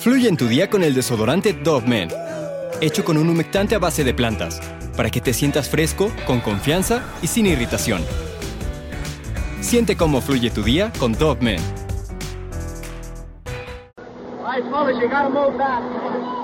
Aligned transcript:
Fluye 0.00 0.28
en 0.30 0.38
tu 0.38 0.48
día 0.48 0.70
con 0.70 0.82
el 0.82 0.94
desodorante 0.94 1.52
Dove 1.52 1.86
Men, 1.86 2.08
hecho 2.80 3.04
con 3.04 3.18
un 3.18 3.28
humectante 3.28 3.74
a 3.74 3.78
base 3.78 4.02
de 4.02 4.14
plantas, 4.14 4.58
para 4.96 5.10
que 5.10 5.20
te 5.20 5.34
sientas 5.34 5.68
fresco, 5.68 6.10
con 6.26 6.40
confianza 6.40 7.02
y 7.20 7.26
sin 7.26 7.44
irritación. 7.44 8.00
Siente 9.60 9.98
cómo 9.98 10.22
fluye 10.22 10.48
tu 10.48 10.62
día 10.62 10.90
con 10.98 11.12
Dove 11.12 11.42
Men. 11.42 11.60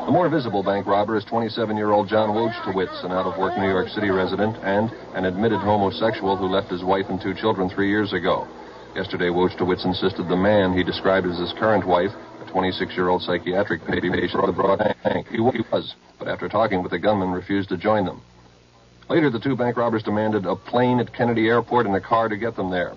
The 0.05 0.13
more 0.13 0.29
visible 0.29 0.63
bank 0.63 0.87
robber 0.87 1.17
is 1.17 1.25
27-year-old 1.25 2.11
John 2.11 2.35
Wojtowicz, 2.37 3.05
an 3.05 3.13
out-of-work 3.13 3.57
New 3.57 3.71
York 3.71 3.89
City 3.89 4.11
resident 4.11 4.55
and 4.65 4.91
an 5.15 5.25
admitted 5.25 5.61
homosexual 5.61 6.37
who 6.37 6.47
left 6.47 6.71
his 6.71 6.85
wife 6.85 7.07
and 7.09 7.19
two 7.23 7.33
children 7.33 7.71
three 7.71 7.89
years 7.89 8.13
ago. 8.13 8.47
Yesterday, 8.95 9.31
Wojtowicz 9.31 9.87
insisted 9.87 10.29
the 10.29 10.37
man 10.37 10.77
he 10.77 10.85
described 10.85 11.27
as 11.27 11.39
his 11.39 11.55
current 11.59 11.87
wife, 11.87 12.13
26-year-old 12.57 13.23
psychiatric 13.23 13.85
patient, 13.85 14.33
brought 14.57 14.81
a 14.81 14.95
bank. 15.05 15.27
He 15.29 15.41
was, 15.41 15.95
but 16.19 16.27
after 16.27 16.49
talking 16.49 16.83
with 16.83 16.91
the 16.91 16.99
gunman, 16.99 17.31
refused 17.31 17.69
to 17.69 17.77
join 17.77 18.07
them. 18.07 18.23
Later, 19.11 19.31
the 19.31 19.39
two 19.39 19.57
bank 19.57 19.77
robbers 19.77 20.03
demanded 20.03 20.47
a 20.47 20.57
plane 20.57 20.99
at 20.99 21.13
Kennedy 21.13 21.49
Airport 21.49 21.87
and 21.87 21.95
a 21.95 22.01
car 22.01 22.29
to 22.29 22.37
get 22.37 22.57
them 22.57 22.71
there. 22.71 22.95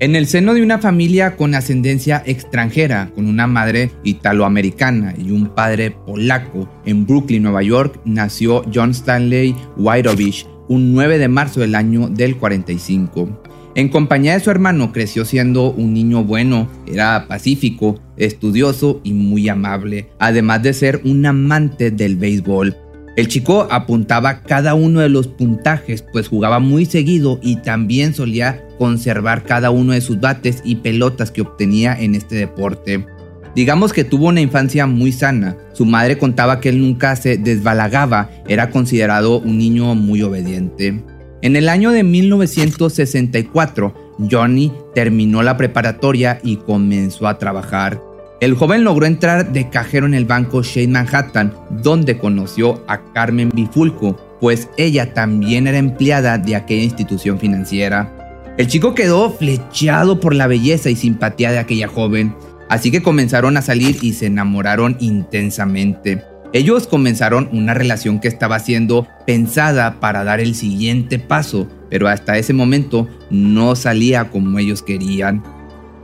En 0.00 0.14
el 0.14 0.26
seno 0.26 0.54
de 0.54 0.62
una 0.62 0.78
familia 0.78 1.34
con 1.36 1.56
ascendencia 1.56 2.22
extranjera, 2.24 3.10
con 3.16 3.26
una 3.26 3.48
madre 3.48 3.90
italoamericana 4.04 5.14
y 5.18 5.32
un 5.32 5.48
padre 5.48 5.90
polaco, 5.90 6.68
en 6.84 7.04
Brooklyn, 7.04 7.42
Nueva 7.42 7.62
York, 7.62 8.00
nació 8.04 8.62
John 8.72 8.90
Stanley 8.90 9.56
Wydowicz 9.76 10.57
un 10.68 10.92
9 10.92 11.18
de 11.18 11.28
marzo 11.28 11.60
del 11.60 11.74
año 11.74 12.08
del 12.08 12.36
45. 12.36 13.42
En 13.74 13.88
compañía 13.88 14.32
de 14.32 14.40
su 14.40 14.50
hermano 14.50 14.92
creció 14.92 15.24
siendo 15.24 15.70
un 15.70 15.94
niño 15.94 16.24
bueno, 16.24 16.68
era 16.86 17.26
pacífico, 17.28 18.00
estudioso 18.16 19.00
y 19.04 19.12
muy 19.12 19.48
amable, 19.48 20.08
además 20.18 20.62
de 20.62 20.72
ser 20.72 21.00
un 21.04 21.24
amante 21.26 21.90
del 21.90 22.16
béisbol. 22.16 22.76
El 23.16 23.28
chico 23.28 23.66
apuntaba 23.70 24.42
cada 24.42 24.74
uno 24.74 25.00
de 25.00 25.08
los 25.08 25.26
puntajes, 25.26 26.04
pues 26.12 26.28
jugaba 26.28 26.60
muy 26.60 26.86
seguido 26.86 27.40
y 27.42 27.56
también 27.56 28.14
solía 28.14 28.64
conservar 28.78 29.44
cada 29.44 29.70
uno 29.70 29.92
de 29.92 30.00
sus 30.00 30.20
bates 30.20 30.60
y 30.64 30.76
pelotas 30.76 31.30
que 31.30 31.42
obtenía 31.42 31.98
en 31.98 32.14
este 32.14 32.36
deporte. 32.36 33.04
Digamos 33.54 33.92
que 33.92 34.04
tuvo 34.04 34.28
una 34.28 34.40
infancia 34.40 34.86
muy 34.86 35.12
sana. 35.12 35.56
Su 35.72 35.84
madre 35.84 36.18
contaba 36.18 36.60
que 36.60 36.68
él 36.68 36.80
nunca 36.80 37.16
se 37.16 37.36
desbalagaba, 37.36 38.30
era 38.46 38.70
considerado 38.70 39.38
un 39.40 39.58
niño 39.58 39.94
muy 39.94 40.22
obediente. 40.22 41.02
En 41.42 41.56
el 41.56 41.68
año 41.68 41.90
de 41.90 42.02
1964, 42.02 43.94
Johnny 44.30 44.72
terminó 44.94 45.42
la 45.42 45.56
preparatoria 45.56 46.40
y 46.42 46.56
comenzó 46.56 47.28
a 47.28 47.38
trabajar. 47.38 48.02
El 48.40 48.54
joven 48.54 48.84
logró 48.84 49.06
entrar 49.06 49.52
de 49.52 49.68
cajero 49.68 50.06
en 50.06 50.14
el 50.14 50.24
banco 50.24 50.62
Shane 50.62 50.88
Manhattan, 50.88 51.52
donde 51.82 52.18
conoció 52.18 52.84
a 52.86 53.12
Carmen 53.12 53.50
Bifulco, 53.52 54.16
pues 54.40 54.68
ella 54.76 55.12
también 55.12 55.66
era 55.66 55.78
empleada 55.78 56.38
de 56.38 56.54
aquella 56.54 56.84
institución 56.84 57.38
financiera. 57.38 58.14
El 58.56 58.66
chico 58.66 58.94
quedó 58.94 59.30
flechado 59.30 60.20
por 60.20 60.34
la 60.34 60.48
belleza 60.48 60.90
y 60.90 60.96
simpatía 60.96 61.52
de 61.52 61.58
aquella 61.58 61.88
joven, 61.88 62.34
así 62.68 62.90
que 62.90 63.02
comenzaron 63.02 63.56
a 63.56 63.62
salir 63.62 63.98
y 64.02 64.12
se 64.12 64.26
enamoraron 64.26 64.96
intensamente. 65.00 66.22
Ellos 66.52 66.86
comenzaron 66.86 67.50
una 67.52 67.74
relación 67.74 68.20
que 68.20 68.28
estaba 68.28 68.58
siendo 68.58 69.06
pensada 69.26 70.00
para 70.00 70.24
dar 70.24 70.40
el 70.40 70.54
siguiente 70.54 71.18
paso, 71.18 71.68
pero 71.90 72.08
hasta 72.08 72.38
ese 72.38 72.54
momento 72.54 73.06
no 73.30 73.76
salía 73.76 74.30
como 74.30 74.58
ellos 74.58 74.82
querían. 74.82 75.42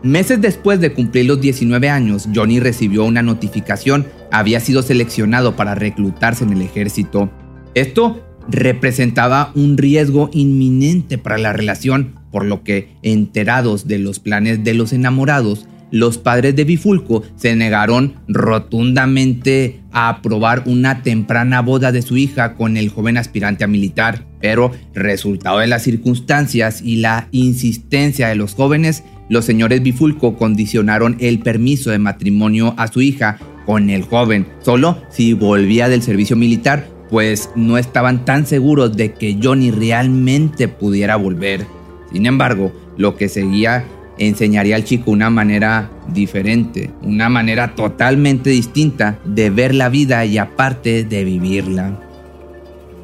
Meses 0.03 0.43
después 0.43 0.81
de 0.81 0.93
cumplir 0.93 1.25
los 1.25 1.41
19 1.41 1.89
años, 1.89 2.29
Johnny 2.35 2.61
recibió 2.61 3.05
una 3.05 3.23
notificación, 3.23 4.07
había 4.31 4.61
sido 4.61 4.83
seleccionado 4.83 5.57
para 5.57 5.75
reclutarse 5.75 6.45
en 6.45 6.53
el 6.53 6.61
ejército. 6.61 7.31
Esto 7.75 8.23
representaba 8.47 9.51
un 9.55 9.79
riesgo 9.79 10.29
inminente 10.35 11.17
para 11.17 11.39
la 11.39 11.55
relación, 11.55 12.17
por 12.31 12.45
lo 12.45 12.63
que, 12.63 12.91
enterados 13.03 13.87
de 13.87 13.99
los 13.99 14.19
planes 14.19 14.63
de 14.63 14.75
los 14.75 14.93
enamorados, 14.93 15.67
los 15.91 16.19
padres 16.19 16.57
de 16.57 16.65
Bifulco 16.65 17.23
se 17.37 17.55
negaron 17.57 18.15
rotundamente 18.29 19.81
a 19.93 20.09
aprobar 20.09 20.65
una 20.67 21.03
temprana 21.03 21.63
boda 21.63 21.93
de 21.93 22.03
su 22.03 22.17
hija 22.17 22.55
con 22.55 22.77
el 22.77 22.89
joven 22.89 23.17
aspirante 23.17 23.65
a 23.65 23.69
militar, 23.69 24.27
pero 24.41 24.73
resultado 24.93 25.59
de 25.59 25.67
las 25.67 25.83
circunstancias 25.83 26.83
y 26.83 26.97
la 26.97 27.29
insistencia 27.31 28.29
de 28.29 28.35
los 28.35 28.55
jóvenes, 28.55 29.05
los 29.29 29.45
señores 29.45 29.83
Bifulco 29.83 30.37
condicionaron 30.37 31.17
el 31.21 31.39
permiso 31.39 31.91
de 31.91 31.99
matrimonio 31.99 32.75
a 32.77 32.89
su 32.89 33.01
hija 33.01 33.39
con 33.65 33.89
el 33.89 34.03
joven, 34.03 34.47
solo 34.63 34.99
si 35.11 35.33
volvía 35.33 35.89
del 35.89 36.03
servicio 36.03 36.37
militar, 36.37 36.89
pues 37.09 37.51
no 37.55 37.79
estaban 37.79 38.25
tan 38.25 38.47
seguros 38.47 38.97
de 38.97 39.13
que 39.13 39.39
Johnny 39.41 39.71
realmente 39.71 40.69
pudiera 40.69 41.17
volver. 41.17 41.67
Sin 42.13 42.27
embargo, 42.27 42.73
lo 42.97 43.17
que 43.17 43.29
seguía 43.29 43.85
enseñaría 44.19 44.77
al 44.77 44.85
chico 44.85 45.11
una 45.11 45.31
manera 45.31 45.91
diferente, 46.09 46.91
una 47.03 47.29
manera 47.29 47.75
totalmente 47.75 48.51
distinta 48.51 49.19
de 49.25 49.51
ver 49.51 49.75
la 49.75 49.89
vida 49.89 50.25
y 50.25 50.39
aparte 50.39 51.05
de 51.05 51.25
vivirla. 51.25 52.01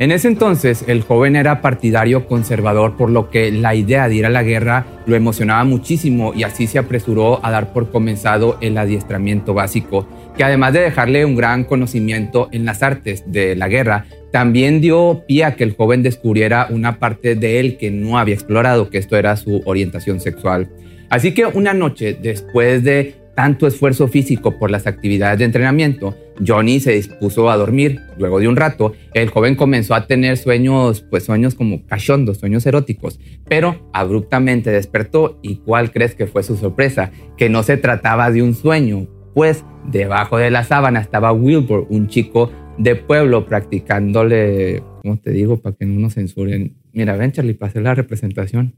En 0.01 0.13
ese 0.13 0.29
entonces 0.29 0.83
el 0.87 1.03
joven 1.03 1.37
era 1.37 1.61
partidario 1.61 2.27
conservador 2.27 2.97
por 2.97 3.11
lo 3.11 3.29
que 3.29 3.53
la 3.53 3.75
idea 3.75 4.09
de 4.09 4.15
ir 4.15 4.25
a 4.25 4.31
la 4.31 4.43
guerra 4.43 4.87
lo 5.05 5.15
emocionaba 5.15 5.63
muchísimo 5.65 6.33
y 6.35 6.43
así 6.43 6.67
se 6.67 6.79
apresuró 6.79 7.45
a 7.45 7.51
dar 7.51 7.75
por 7.75 7.91
comenzado 7.91 8.57
el 8.63 8.79
adiestramiento 8.79 9.53
básico, 9.53 10.09
que 10.39 10.45
además 10.45 10.73
de 10.73 10.81
dejarle 10.81 11.27
un 11.27 11.37
gran 11.37 11.65
conocimiento 11.65 12.49
en 12.51 12.65
las 12.65 12.83
artes 12.83 13.31
de 13.31 13.55
la 13.57 13.69
guerra, 13.69 14.07
también 14.33 14.81
dio 14.81 15.25
pie 15.29 15.45
a 15.45 15.55
que 15.55 15.65
el 15.65 15.77
joven 15.77 16.03
descubriera 16.03 16.69
una 16.71 16.99
parte 16.99 17.35
de 17.35 17.61
él 17.61 17.77
que 17.77 17.91
no 17.91 18.19
había 18.19 18.37
explorado, 18.37 18.89
que 18.89 18.97
esto 18.97 19.19
era 19.19 19.37
su 19.37 19.61
orientación 19.67 20.21
sexual. 20.21 20.71
Así 21.11 21.35
que 21.35 21.45
una 21.45 21.75
noche, 21.75 22.17
después 22.21 22.85
de 22.85 23.17
tanto 23.35 23.67
esfuerzo 23.67 24.07
físico 24.07 24.59
por 24.59 24.71
las 24.71 24.87
actividades 24.87 25.39
de 25.39 25.45
entrenamiento, 25.45 26.17
Johnny 26.47 26.79
se 26.79 26.93
dispuso 26.93 27.51
a 27.51 27.57
dormir. 27.57 28.01
Luego 28.17 28.39
de 28.39 28.47
un 28.47 28.57
rato, 28.57 28.93
el 29.13 29.29
joven 29.29 29.57
comenzó 29.57 29.95
a 29.95 30.07
tener 30.07 30.37
sueños, 30.37 31.05
pues 31.09 31.25
sueños 31.25 31.55
como 31.55 31.85
cachondos, 31.87 32.39
sueños 32.39 32.65
eróticos, 32.65 33.19
pero 33.49 33.91
abruptamente 33.93 34.71
despertó 34.71 35.39
y 35.43 35.57
¿cuál 35.57 35.91
crees 35.91 36.15
que 36.15 36.27
fue 36.27 36.43
su 36.43 36.57
sorpresa? 36.57 37.11
Que 37.37 37.49
no 37.49 37.63
se 37.63 37.77
trataba 37.77 38.31
de 38.31 38.43
un 38.43 38.55
sueño, 38.55 39.09
pues 39.35 39.65
debajo 39.91 40.39
de 40.39 40.51
la 40.51 40.65
sábana 40.65 41.01
estaba 41.01 41.33
Wilbur, 41.33 41.87
un 41.91 42.09
chico 42.09 42.53
de 42.79 42.95
pueblo 42.95 43.47
practicándole, 43.47 44.83
¿cómo 45.03 45.19
te 45.19 45.33
digo? 45.33 45.61
Para 45.61 45.75
que 45.77 45.87
no 45.87 45.99
nos 46.01 46.15
censuren. 46.15 46.77
Mira, 46.93 47.17
ven 47.17 47.33
Charlie, 47.33 47.55
para 47.55 47.71
hacer 47.71 47.83
la 47.83 47.95
representación. 47.95 48.75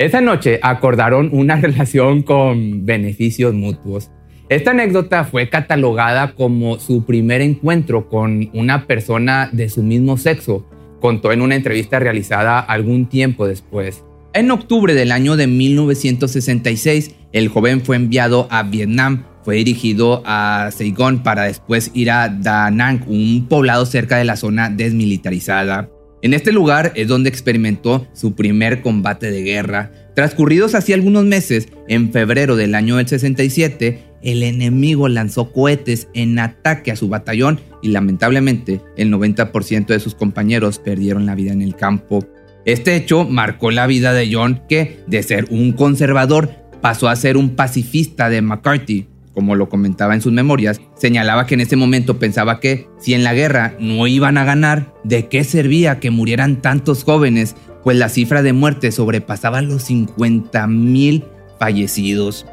Esa 0.00 0.22
noche 0.22 0.60
acordaron 0.62 1.28
una 1.30 1.56
relación 1.60 2.22
con 2.22 2.86
beneficios 2.86 3.52
mutuos. 3.52 4.10
Esta 4.48 4.70
anécdota 4.70 5.24
fue 5.24 5.50
catalogada 5.50 6.32
como 6.32 6.78
su 6.78 7.04
primer 7.04 7.42
encuentro 7.42 8.08
con 8.08 8.48
una 8.54 8.86
persona 8.86 9.50
de 9.52 9.68
su 9.68 9.82
mismo 9.82 10.16
sexo, 10.16 10.66
contó 11.02 11.32
en 11.32 11.42
una 11.42 11.54
entrevista 11.54 11.98
realizada 11.98 12.60
algún 12.60 13.10
tiempo 13.10 13.46
después. 13.46 14.02
En 14.32 14.50
octubre 14.50 14.94
del 14.94 15.12
año 15.12 15.36
de 15.36 15.46
1966, 15.46 17.14
el 17.32 17.48
joven 17.48 17.82
fue 17.82 17.96
enviado 17.96 18.48
a 18.50 18.62
Vietnam, 18.62 19.24
fue 19.44 19.56
dirigido 19.56 20.22
a 20.24 20.70
Saigon 20.72 21.22
para 21.22 21.42
después 21.42 21.90
ir 21.92 22.10
a 22.10 22.30
Da 22.30 22.70
Nang, 22.70 23.04
un 23.06 23.48
poblado 23.48 23.84
cerca 23.84 24.16
de 24.16 24.24
la 24.24 24.36
zona 24.36 24.70
desmilitarizada. 24.70 25.90
En 26.22 26.34
este 26.34 26.52
lugar 26.52 26.92
es 26.96 27.08
donde 27.08 27.30
experimentó 27.30 28.06
su 28.12 28.34
primer 28.34 28.82
combate 28.82 29.30
de 29.30 29.42
guerra. 29.42 29.90
Transcurridos 30.14 30.74
así 30.74 30.92
algunos 30.92 31.24
meses, 31.24 31.68
en 31.88 32.12
febrero 32.12 32.56
del 32.56 32.74
año 32.74 32.96
del 32.96 33.08
67, 33.08 34.02
el 34.22 34.42
enemigo 34.42 35.08
lanzó 35.08 35.50
cohetes 35.50 36.08
en 36.12 36.38
ataque 36.38 36.90
a 36.90 36.96
su 36.96 37.08
batallón 37.08 37.60
y 37.82 37.88
lamentablemente 37.88 38.82
el 38.98 39.10
90% 39.10 39.86
de 39.86 40.00
sus 40.00 40.14
compañeros 40.14 40.78
perdieron 40.78 41.24
la 41.24 41.34
vida 41.34 41.52
en 41.52 41.62
el 41.62 41.74
campo. 41.74 42.26
Este 42.66 42.96
hecho 42.96 43.24
marcó 43.24 43.70
la 43.70 43.86
vida 43.86 44.12
de 44.12 44.30
John 44.30 44.60
que, 44.68 45.00
de 45.06 45.22
ser 45.22 45.46
un 45.48 45.72
conservador, 45.72 46.50
pasó 46.82 47.08
a 47.08 47.16
ser 47.16 47.38
un 47.38 47.56
pacifista 47.56 48.28
de 48.28 48.42
McCarthy 48.42 49.06
como 49.40 49.54
lo 49.54 49.70
comentaba 49.70 50.14
en 50.14 50.20
sus 50.20 50.34
memorias, 50.34 50.82
señalaba 50.96 51.46
que 51.46 51.54
en 51.54 51.62
ese 51.62 51.74
momento 51.74 52.18
pensaba 52.18 52.60
que 52.60 52.86
si 52.98 53.14
en 53.14 53.24
la 53.24 53.32
guerra 53.32 53.74
no 53.80 54.06
iban 54.06 54.36
a 54.36 54.44
ganar, 54.44 54.92
¿de 55.02 55.28
qué 55.28 55.44
servía 55.44 55.98
que 55.98 56.10
murieran 56.10 56.60
tantos 56.60 57.04
jóvenes? 57.04 57.56
Pues 57.82 57.96
la 57.96 58.10
cifra 58.10 58.42
de 58.42 58.52
muertes 58.52 58.96
sobrepasaba 58.96 59.62
los 59.62 59.84
50 59.84 60.66
mil 60.66 61.24
fallecidos. 61.58 62.44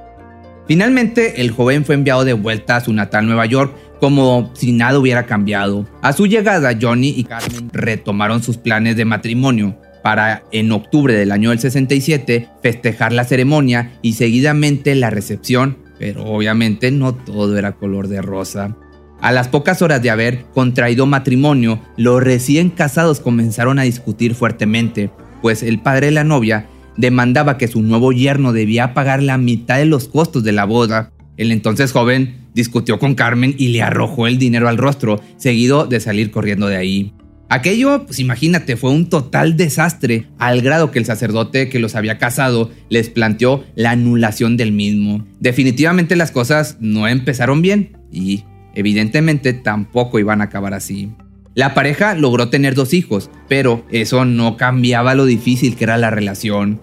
Finalmente, 0.66 1.42
el 1.42 1.52
joven 1.52 1.84
fue 1.84 1.96
enviado 1.96 2.24
de 2.24 2.32
vuelta 2.32 2.78
a 2.78 2.82
su 2.82 2.94
natal 2.94 3.26
Nueva 3.26 3.46
York 3.48 3.76
como 4.00 4.50
si 4.56 4.72
nada 4.72 4.98
hubiera 4.98 5.26
cambiado. 5.26 5.86
A 6.02 6.14
su 6.14 6.26
llegada, 6.26 6.72
Johnny 6.82 7.16
y 7.18 7.26
Carmen 7.26 7.70
retomaron 7.74 8.42
sus 8.42 8.56
planes 8.56 8.96
de 8.96 9.04
matrimonio. 9.04 9.76
para 10.04 10.44
en 10.54 10.72
octubre 10.72 11.14
del 11.14 11.34
año 11.34 11.50
del 11.50 11.60
67 11.60 12.48
festejar 12.64 13.12
la 13.12 13.26
ceremonia 13.26 13.92
y 14.02 14.14
seguidamente 14.14 14.96
la 14.96 15.10
recepción, 15.10 15.80
pero 16.00 16.24
obviamente 16.26 16.92
no 16.92 17.14
todo 17.16 17.58
era 17.58 17.74
color 17.74 18.08
de 18.08 18.22
rosa. 18.22 18.76
A 19.20 19.32
las 19.32 19.48
pocas 19.48 19.82
horas 19.82 20.02
de 20.02 20.12
haber 20.12 20.46
contraído 20.54 21.06
matrimonio, 21.06 21.80
los 21.98 22.22
recién 22.22 22.70
casados 22.70 23.20
comenzaron 23.20 23.80
a 23.80 23.84
discutir 23.84 24.36
fuertemente, 24.36 25.10
pues 25.42 25.64
el 25.64 25.80
padre 25.80 26.08
de 26.08 26.12
la 26.12 26.24
novia 26.24 26.68
demandaba 26.98 27.58
que 27.58 27.68
su 27.68 27.82
nuevo 27.82 28.12
yerno 28.12 28.54
debía 28.54 28.94
pagar 28.94 29.24
la 29.24 29.38
mitad 29.38 29.78
de 29.78 29.86
los 29.86 30.08
costos 30.08 30.44
de 30.44 30.52
la 30.52 30.66
boda. 30.66 31.12
El 31.38 31.52
entonces 31.52 31.92
joven 31.92 32.48
discutió 32.54 33.00
con 33.00 33.16
Carmen 33.16 33.56
y 33.58 33.70
le 33.70 33.82
arrojó 33.84 34.28
el 34.28 34.38
dinero 34.38 34.68
al 34.68 34.78
rostro, 34.78 35.22
seguido 35.38 35.86
de 35.86 36.00
salir 36.00 36.32
corriendo 36.32 36.68
de 36.68 36.76
ahí. 36.76 37.14
Aquello, 37.50 38.06
pues 38.06 38.20
imagínate, 38.20 38.76
fue 38.76 38.92
un 38.92 39.08
total 39.08 39.56
desastre, 39.56 40.28
al 40.38 40.62
grado 40.62 40.92
que 40.92 41.00
el 41.00 41.06
sacerdote 41.06 41.70
que 41.70 41.80
los 41.80 41.96
había 41.96 42.18
casado 42.18 42.72
les 42.90 43.10
planteó 43.10 43.64
la 43.76 43.92
anulación 43.92 44.58
del 44.58 44.74
mismo. 44.74 45.26
Definitivamente 45.40 46.18
las 46.18 46.32
cosas 46.32 46.78
no 46.82 47.08
empezaron 47.08 47.62
bien 47.62 47.98
y 48.12 48.44
evidentemente 48.76 49.54
tampoco 49.54 50.20
iban 50.20 50.42
a 50.42 50.46
acabar 50.46 50.74
así. 50.74 51.10
La 51.56 51.74
pareja 51.74 52.14
logró 52.16 52.50
tener 52.50 52.76
dos 52.76 52.94
hijos, 52.94 53.32
pero 53.48 53.86
eso 53.90 54.26
no 54.26 54.58
cambiaba 54.58 55.16
lo 55.16 55.26
difícil 55.26 55.76
que 55.76 55.86
era 55.86 55.98
la 55.98 56.12
relación. 56.12 56.82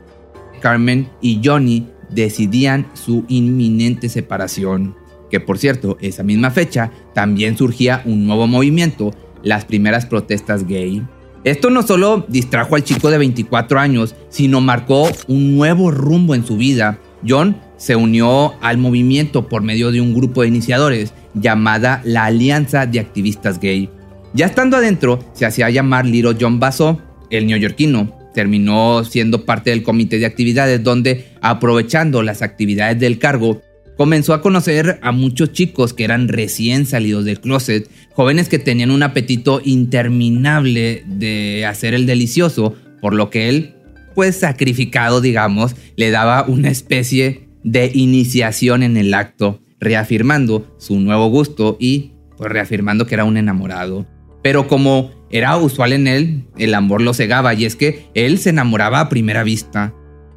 Carmen 0.61 1.09
y 1.21 1.41
Johnny 1.45 1.87
decidían 2.11 2.87
su 2.95 3.25
inminente 3.29 4.09
separación. 4.09 4.97
Que 5.31 5.41
por 5.41 5.59
cierto, 5.59 5.99
esa 6.01 6.23
misma 6.23 6.51
fecha 6.51 6.91
también 7.15 7.57
surgía 7.57 8.03
un 8.05 8.27
nuevo 8.27 8.47
movimiento, 8.47 9.15
las 9.45 9.65
primeras 9.65 10.07
protestas 10.07 10.67
gay. 10.67 11.03
Esto 11.45 11.71
no 11.71 11.83
solo 11.83 12.25
distrajo 12.27 12.75
al 12.75 12.85
chico 12.85 13.11
de 13.11 13.19
24 13.19 13.79
años, 13.79 14.15
sino 14.31 14.61
marcó 14.61 15.09
un 15.29 15.57
nuevo 15.57 15.91
rumbo 15.91 16.35
en 16.35 16.45
su 16.45 16.57
vida. 16.57 16.99
John 17.27 17.57
se 17.77 17.97
unió 17.97 18.55
al 18.63 18.79
movimiento 18.79 19.47
por 19.47 19.63
medio 19.63 19.93
de 19.93 20.01
un 20.01 20.15
grupo 20.15 20.43
de 20.43 20.49
iniciadores 20.49 21.13
llamada 21.35 22.01
la 22.05 22.25
Alianza 22.25 22.87
de 22.87 22.99
Activistas 22.99 23.61
Gay. 23.61 23.91
Ya 24.33 24.47
estando 24.47 24.79
adentro, 24.79 25.19
se 25.35 25.47
hacía 25.47 25.71
llamar 25.71 26.07
Little 26.07 26.37
John 26.41 26.59
Basso, 26.59 27.01
el 27.31 27.47
neoyorquino, 27.47 28.13
terminó 28.35 29.05
siendo 29.05 29.45
parte 29.45 29.71
del 29.71 29.83
comité 29.83 30.19
de 30.19 30.27
actividades 30.27 30.83
donde, 30.83 31.27
aprovechando 31.41 32.23
las 32.23 32.43
actividades 32.43 32.99
del 32.99 33.19
cargo, 33.19 33.61
comenzó 33.97 34.35
a 34.35 34.41
conocer 34.41 34.99
a 35.03 35.13
muchos 35.13 35.53
chicos 35.53 35.93
que 35.93 36.05
eran 36.05 36.29
recién 36.29 36.87
salidos 36.87 37.25
del 37.25 37.41
closet, 37.41 37.89
jóvenes 38.13 38.49
que 38.49 38.59
tenían 38.59 38.91
un 38.91 39.03
apetito 39.03 39.61
interminable 39.65 41.05
de 41.07 41.67
hacer 41.67 41.95
el 41.95 42.07
delicioso, 42.07 42.75
por 43.01 43.15
lo 43.15 43.31
que 43.31 43.49
él, 43.49 43.75
pues 44.15 44.39
sacrificado 44.39 45.21
digamos, 45.21 45.77
le 45.97 46.11
daba 46.11 46.45
una 46.47 46.71
especie 46.71 47.49
de 47.63 47.91
iniciación 47.95 48.83
en 48.83 48.97
el 48.97 49.15
acto, 49.15 49.61
reafirmando 49.81 50.75
su 50.79 50.99
nuevo 51.01 51.29
gusto 51.29 51.77
y 51.81 52.13
pues 52.37 52.51
reafirmando 52.51 53.07
que 53.07 53.15
era 53.15 53.25
un 53.25 53.37
enamorado. 53.37 54.07
Pero 54.43 54.69
como 54.69 55.13
era 55.31 55.57
usual 55.57 55.93
en 55.93 56.07
él, 56.07 56.45
el 56.59 56.75
amor 56.75 57.01
lo 57.01 57.15
cegaba 57.15 57.55
y 57.55 57.65
es 57.65 57.77
que 57.77 58.07
él 58.15 58.39
se 58.39 58.51
enamoraba 58.51 59.01
a 59.01 59.09
primera 59.09 59.43
vista. 59.43 59.95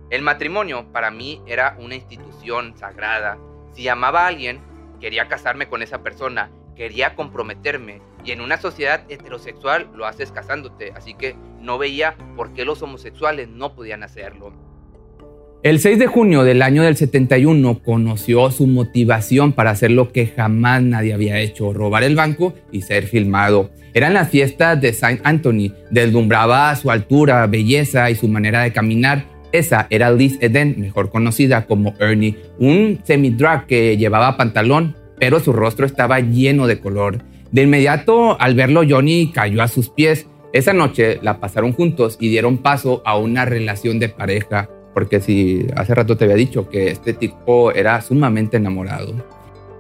El 0.10 0.22
matrimonio 0.22 0.92
para 0.94 1.12
mí 1.12 1.42
era 1.46 1.78
una 1.80 1.96
institución 1.96 2.74
sagrada. 2.78 3.38
Si 3.78 3.88
amaba 3.88 4.24
a 4.24 4.28
alguien, 4.30 4.58
quería 5.00 5.28
casarme 5.28 5.68
con 5.68 5.84
esa 5.84 6.02
persona, 6.02 6.50
quería 6.76 7.14
comprometerme. 7.14 8.02
Y 8.26 8.32
en 8.32 8.42
una 8.42 8.58
sociedad 8.58 9.04
heterosexual 9.08 9.88
lo 9.96 10.08
haces 10.08 10.32
casándote, 10.32 10.94
así 10.96 11.14
que 11.14 11.36
no 11.62 11.78
veía 11.78 12.16
por 12.36 12.54
qué 12.54 12.66
los 12.66 12.82
homosexuales 12.82 13.50
no 13.50 13.76
podían 13.76 14.02
hacerlo. 14.02 14.52
El 15.62 15.80
6 15.80 16.00
de 16.00 16.08
junio 16.08 16.44
del 16.44 16.64
año 16.64 16.82
del 16.82 16.98
71 16.98 17.84
conoció 17.84 18.50
su 18.50 18.66
motivación 18.66 19.54
para 19.54 19.70
hacer 19.70 19.92
lo 19.92 20.12
que 20.12 20.26
jamás 20.26 20.82
nadie 20.82 21.14
había 21.14 21.40
hecho, 21.40 21.72
robar 21.72 22.02
el 22.02 22.16
banco 22.16 22.56
y 22.72 22.82
ser 22.82 23.06
filmado. 23.06 23.70
Eran 23.94 24.16
las 24.16 24.30
fiestas 24.30 24.82
de 24.82 24.92
Saint 24.92 25.22
Anthony, 25.24 25.72
deslumbraba 25.92 26.76
su 26.76 26.90
altura, 26.90 27.46
belleza 27.46 28.10
y 28.10 28.16
su 28.16 28.28
manera 28.28 28.64
de 28.64 28.74
caminar. 28.74 29.37
Esa 29.52 29.88
era 29.90 30.12
Liz 30.12 30.38
Eden, 30.42 30.76
mejor 30.78 31.10
conocida 31.10 31.66
como 31.66 31.94
Ernie, 32.00 32.38
un 32.60 33.00
semi-drag 33.04 33.66
que 33.66 33.98
llevaba 33.98 34.38
pantalón, 34.38 34.96
pero 35.20 35.40
su 35.40 35.54
rostro 35.54 35.86
estaba 35.86 36.20
lleno 36.20 36.68
de 36.68 36.80
color. 36.80 37.24
De 37.52 37.64
inmediato, 37.64 38.40
al 38.40 38.56
verlo, 38.56 38.82
Johnny 38.88 39.32
cayó 39.34 39.64
a 39.64 39.68
sus 39.68 39.90
pies. 39.90 40.28
Esa 40.54 40.74
noche 40.74 41.20
la 41.22 41.40
pasaron 41.40 41.74
juntos 41.74 42.18
y 42.20 42.30
dieron 42.30 42.58
paso 42.58 43.02
a 43.06 43.18
una 43.18 43.46
relación 43.46 44.00
de 44.00 44.10
pareja, 44.10 44.70
porque 44.94 45.22
si 45.22 45.66
hace 45.76 45.96
rato 45.96 46.18
te 46.18 46.26
había 46.26 46.36
dicho 46.36 46.70
que 46.70 46.90
este 46.92 47.14
tipo 47.14 47.72
era 47.72 48.02
sumamente 48.02 48.58
enamorado. 48.58 49.14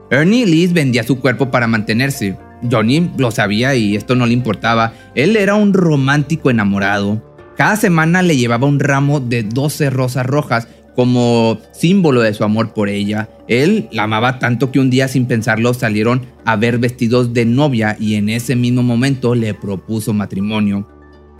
Ernie 0.09 0.45
Liz 0.45 0.71
vendía 0.71 1.03
su 1.03 1.19
cuerpo 1.19 1.51
para 1.51 1.67
mantenerse, 1.67 2.37
Johnny 2.69 3.11
lo 3.17 3.31
sabía 3.31 3.75
y 3.75 3.95
esto 3.95 4.15
no 4.15 4.25
le 4.25 4.33
importaba. 4.33 4.93
Él 5.15 5.35
era 5.35 5.55
un 5.55 5.73
romántico 5.73 6.49
enamorado. 6.49 7.21
Cada 7.57 7.75
semana 7.75 8.21
le 8.21 8.37
llevaba 8.37 8.67
un 8.67 8.79
ramo 8.79 9.19
de 9.19 9.41
12 9.41 9.89
rosas 9.89 10.27
rojas 10.27 10.67
como 10.95 11.57
símbolo 11.73 12.21
de 12.21 12.35
su 12.35 12.43
amor 12.43 12.71
por 12.73 12.87
ella. 12.87 13.29
Él 13.47 13.89
la 13.91 14.03
amaba 14.03 14.37
tanto 14.37 14.71
que 14.71 14.79
un 14.79 14.91
día 14.91 15.07
sin 15.07 15.25
pensarlo 15.25 15.73
salieron 15.73 16.21
a 16.45 16.55
ver 16.55 16.77
vestidos 16.77 17.33
de 17.33 17.45
novia 17.45 17.97
y 17.99 18.13
en 18.13 18.29
ese 18.29 18.55
mismo 18.55 18.83
momento 18.83 19.33
le 19.33 19.55
propuso 19.55 20.13
matrimonio. 20.13 20.87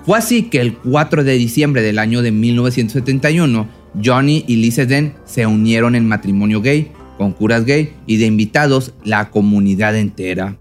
Fue 0.06 0.18
así 0.18 0.44
que 0.44 0.60
el 0.60 0.74
4 0.74 1.24
de 1.24 1.34
diciembre 1.34 1.84
del 1.84 2.00
año 2.00 2.24
de 2.24 2.32
1971, 2.32 3.68
Johnny 4.04 4.44
y 4.48 4.56
Liz 4.56 4.80
Eden 4.80 5.14
se 5.26 5.46
unieron 5.46 5.94
en 5.94 6.08
matrimonio 6.08 6.62
gay, 6.62 6.92
con 7.20 7.32
curas 7.32 7.64
gay 7.64 7.94
y 8.08 8.18
de 8.18 8.26
invitados 8.26 8.94
la 9.04 9.30
comunidad 9.30 9.96
entera. 9.96 10.58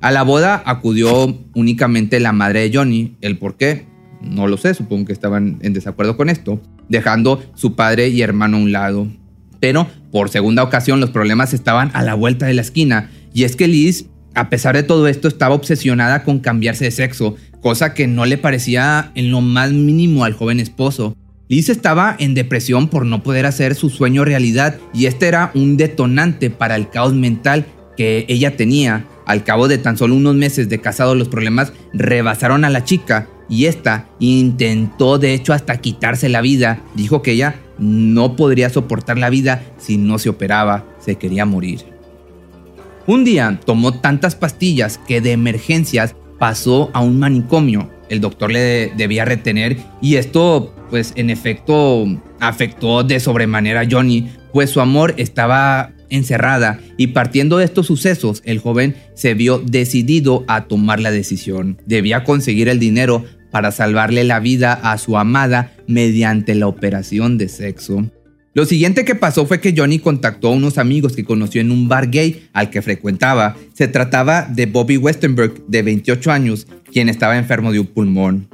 A 0.00 0.10
la 0.10 0.22
boda 0.22 0.62
acudió 0.64 1.36
únicamente 1.54 2.18
la 2.18 2.32
madre 2.32 2.60
de 2.60 2.76
Johnny. 2.78 3.16
¿El 3.20 3.36
por 3.38 3.56
qué? 3.56 3.95
No 4.20 4.46
lo 4.46 4.56
sé, 4.56 4.74
supongo 4.74 5.06
que 5.06 5.12
estaban 5.12 5.58
en 5.62 5.72
desacuerdo 5.72 6.16
con 6.16 6.28
esto, 6.28 6.60
dejando 6.88 7.42
su 7.54 7.74
padre 7.74 8.08
y 8.08 8.22
hermano 8.22 8.56
a 8.56 8.60
un 8.60 8.72
lado. 8.72 9.08
Pero 9.60 9.86
por 10.10 10.28
segunda 10.28 10.62
ocasión 10.62 11.00
los 11.00 11.10
problemas 11.10 11.54
estaban 11.54 11.90
a 11.94 12.02
la 12.02 12.14
vuelta 12.14 12.46
de 12.46 12.54
la 12.54 12.62
esquina, 12.62 13.10
y 13.32 13.44
es 13.44 13.56
que 13.56 13.68
Liz, 13.68 14.06
a 14.34 14.48
pesar 14.48 14.76
de 14.76 14.82
todo 14.82 15.08
esto, 15.08 15.28
estaba 15.28 15.54
obsesionada 15.54 16.22
con 16.24 16.40
cambiarse 16.40 16.84
de 16.84 16.90
sexo, 16.90 17.36
cosa 17.60 17.94
que 17.94 18.06
no 18.06 18.26
le 18.26 18.38
parecía 18.38 19.10
en 19.14 19.30
lo 19.30 19.40
más 19.40 19.72
mínimo 19.72 20.24
al 20.24 20.34
joven 20.34 20.60
esposo. 20.60 21.16
Liz 21.48 21.68
estaba 21.68 22.16
en 22.18 22.34
depresión 22.34 22.88
por 22.88 23.06
no 23.06 23.22
poder 23.22 23.46
hacer 23.46 23.74
su 23.74 23.88
sueño 23.88 24.24
realidad 24.24 24.78
y 24.92 25.06
este 25.06 25.28
era 25.28 25.52
un 25.54 25.76
detonante 25.76 26.50
para 26.50 26.74
el 26.74 26.90
caos 26.90 27.14
mental 27.14 27.66
que 27.96 28.26
ella 28.28 28.56
tenía. 28.56 29.06
Al 29.26 29.42
cabo 29.42 29.66
de 29.66 29.78
tan 29.78 29.98
solo 29.98 30.14
unos 30.14 30.36
meses 30.36 30.68
de 30.68 30.80
casado, 30.80 31.14
los 31.14 31.28
problemas 31.28 31.72
rebasaron 31.92 32.64
a 32.64 32.70
la 32.70 32.84
chica 32.84 33.28
y 33.48 33.66
esta 33.66 34.08
intentó 34.20 35.18
de 35.18 35.34
hecho 35.34 35.52
hasta 35.52 35.80
quitarse 35.80 36.28
la 36.28 36.40
vida. 36.40 36.80
Dijo 36.94 37.22
que 37.22 37.32
ella 37.32 37.56
no 37.78 38.36
podría 38.36 38.70
soportar 38.70 39.18
la 39.18 39.28
vida 39.28 39.62
si 39.78 39.98
no 39.98 40.18
se 40.18 40.28
operaba, 40.28 40.84
se 40.98 41.16
quería 41.16 41.44
morir. 41.44 41.80
Un 43.06 43.24
día 43.24 43.60
tomó 43.64 44.00
tantas 44.00 44.34
pastillas 44.34 44.98
que 45.06 45.20
de 45.20 45.32
emergencias 45.32 46.14
pasó 46.38 46.90
a 46.92 47.00
un 47.00 47.18
manicomio. 47.18 47.90
El 48.08 48.20
doctor 48.20 48.52
le 48.52 48.92
debía 48.96 49.24
retener 49.24 49.76
y 50.00 50.16
esto 50.16 50.72
pues 50.90 51.12
en 51.16 51.30
efecto 51.30 52.06
afectó 52.38 53.02
de 53.02 53.18
sobremanera 53.18 53.80
a 53.80 53.88
Johnny, 53.90 54.30
pues 54.52 54.70
su 54.70 54.80
amor 54.80 55.14
estaba 55.16 55.92
encerrada 56.10 56.80
y 56.96 57.08
partiendo 57.08 57.58
de 57.58 57.64
estos 57.64 57.86
sucesos, 57.86 58.42
el 58.44 58.58
joven 58.58 58.96
se 59.14 59.34
vio 59.34 59.58
decidido 59.58 60.44
a 60.48 60.64
tomar 60.64 61.00
la 61.00 61.10
decisión. 61.10 61.78
Debía 61.86 62.24
conseguir 62.24 62.68
el 62.68 62.78
dinero 62.78 63.24
para 63.50 63.72
salvarle 63.72 64.24
la 64.24 64.40
vida 64.40 64.72
a 64.74 64.98
su 64.98 65.16
amada 65.16 65.72
mediante 65.86 66.54
la 66.54 66.66
operación 66.66 67.38
de 67.38 67.48
sexo. 67.48 68.10
Lo 68.56 68.64
siguiente 68.64 69.04
que 69.04 69.14
pasó 69.14 69.44
fue 69.44 69.60
que 69.60 69.74
Johnny 69.76 69.98
contactó 69.98 70.48
a 70.48 70.52
unos 70.52 70.78
amigos 70.78 71.14
que 71.14 71.24
conoció 71.24 71.60
en 71.60 71.70
un 71.70 71.88
bar 71.88 72.10
gay 72.10 72.48
al 72.54 72.70
que 72.70 72.80
frecuentaba. 72.80 73.54
Se 73.74 73.86
trataba 73.86 74.42
de 74.42 74.64
Bobby 74.64 74.96
Westenberg, 74.96 75.66
de 75.66 75.82
28 75.82 76.32
años, 76.32 76.66
quien 76.90 77.10
estaba 77.10 77.36
enfermo 77.36 77.70
de 77.70 77.80
un 77.80 77.86
pulmón. 77.86 78.48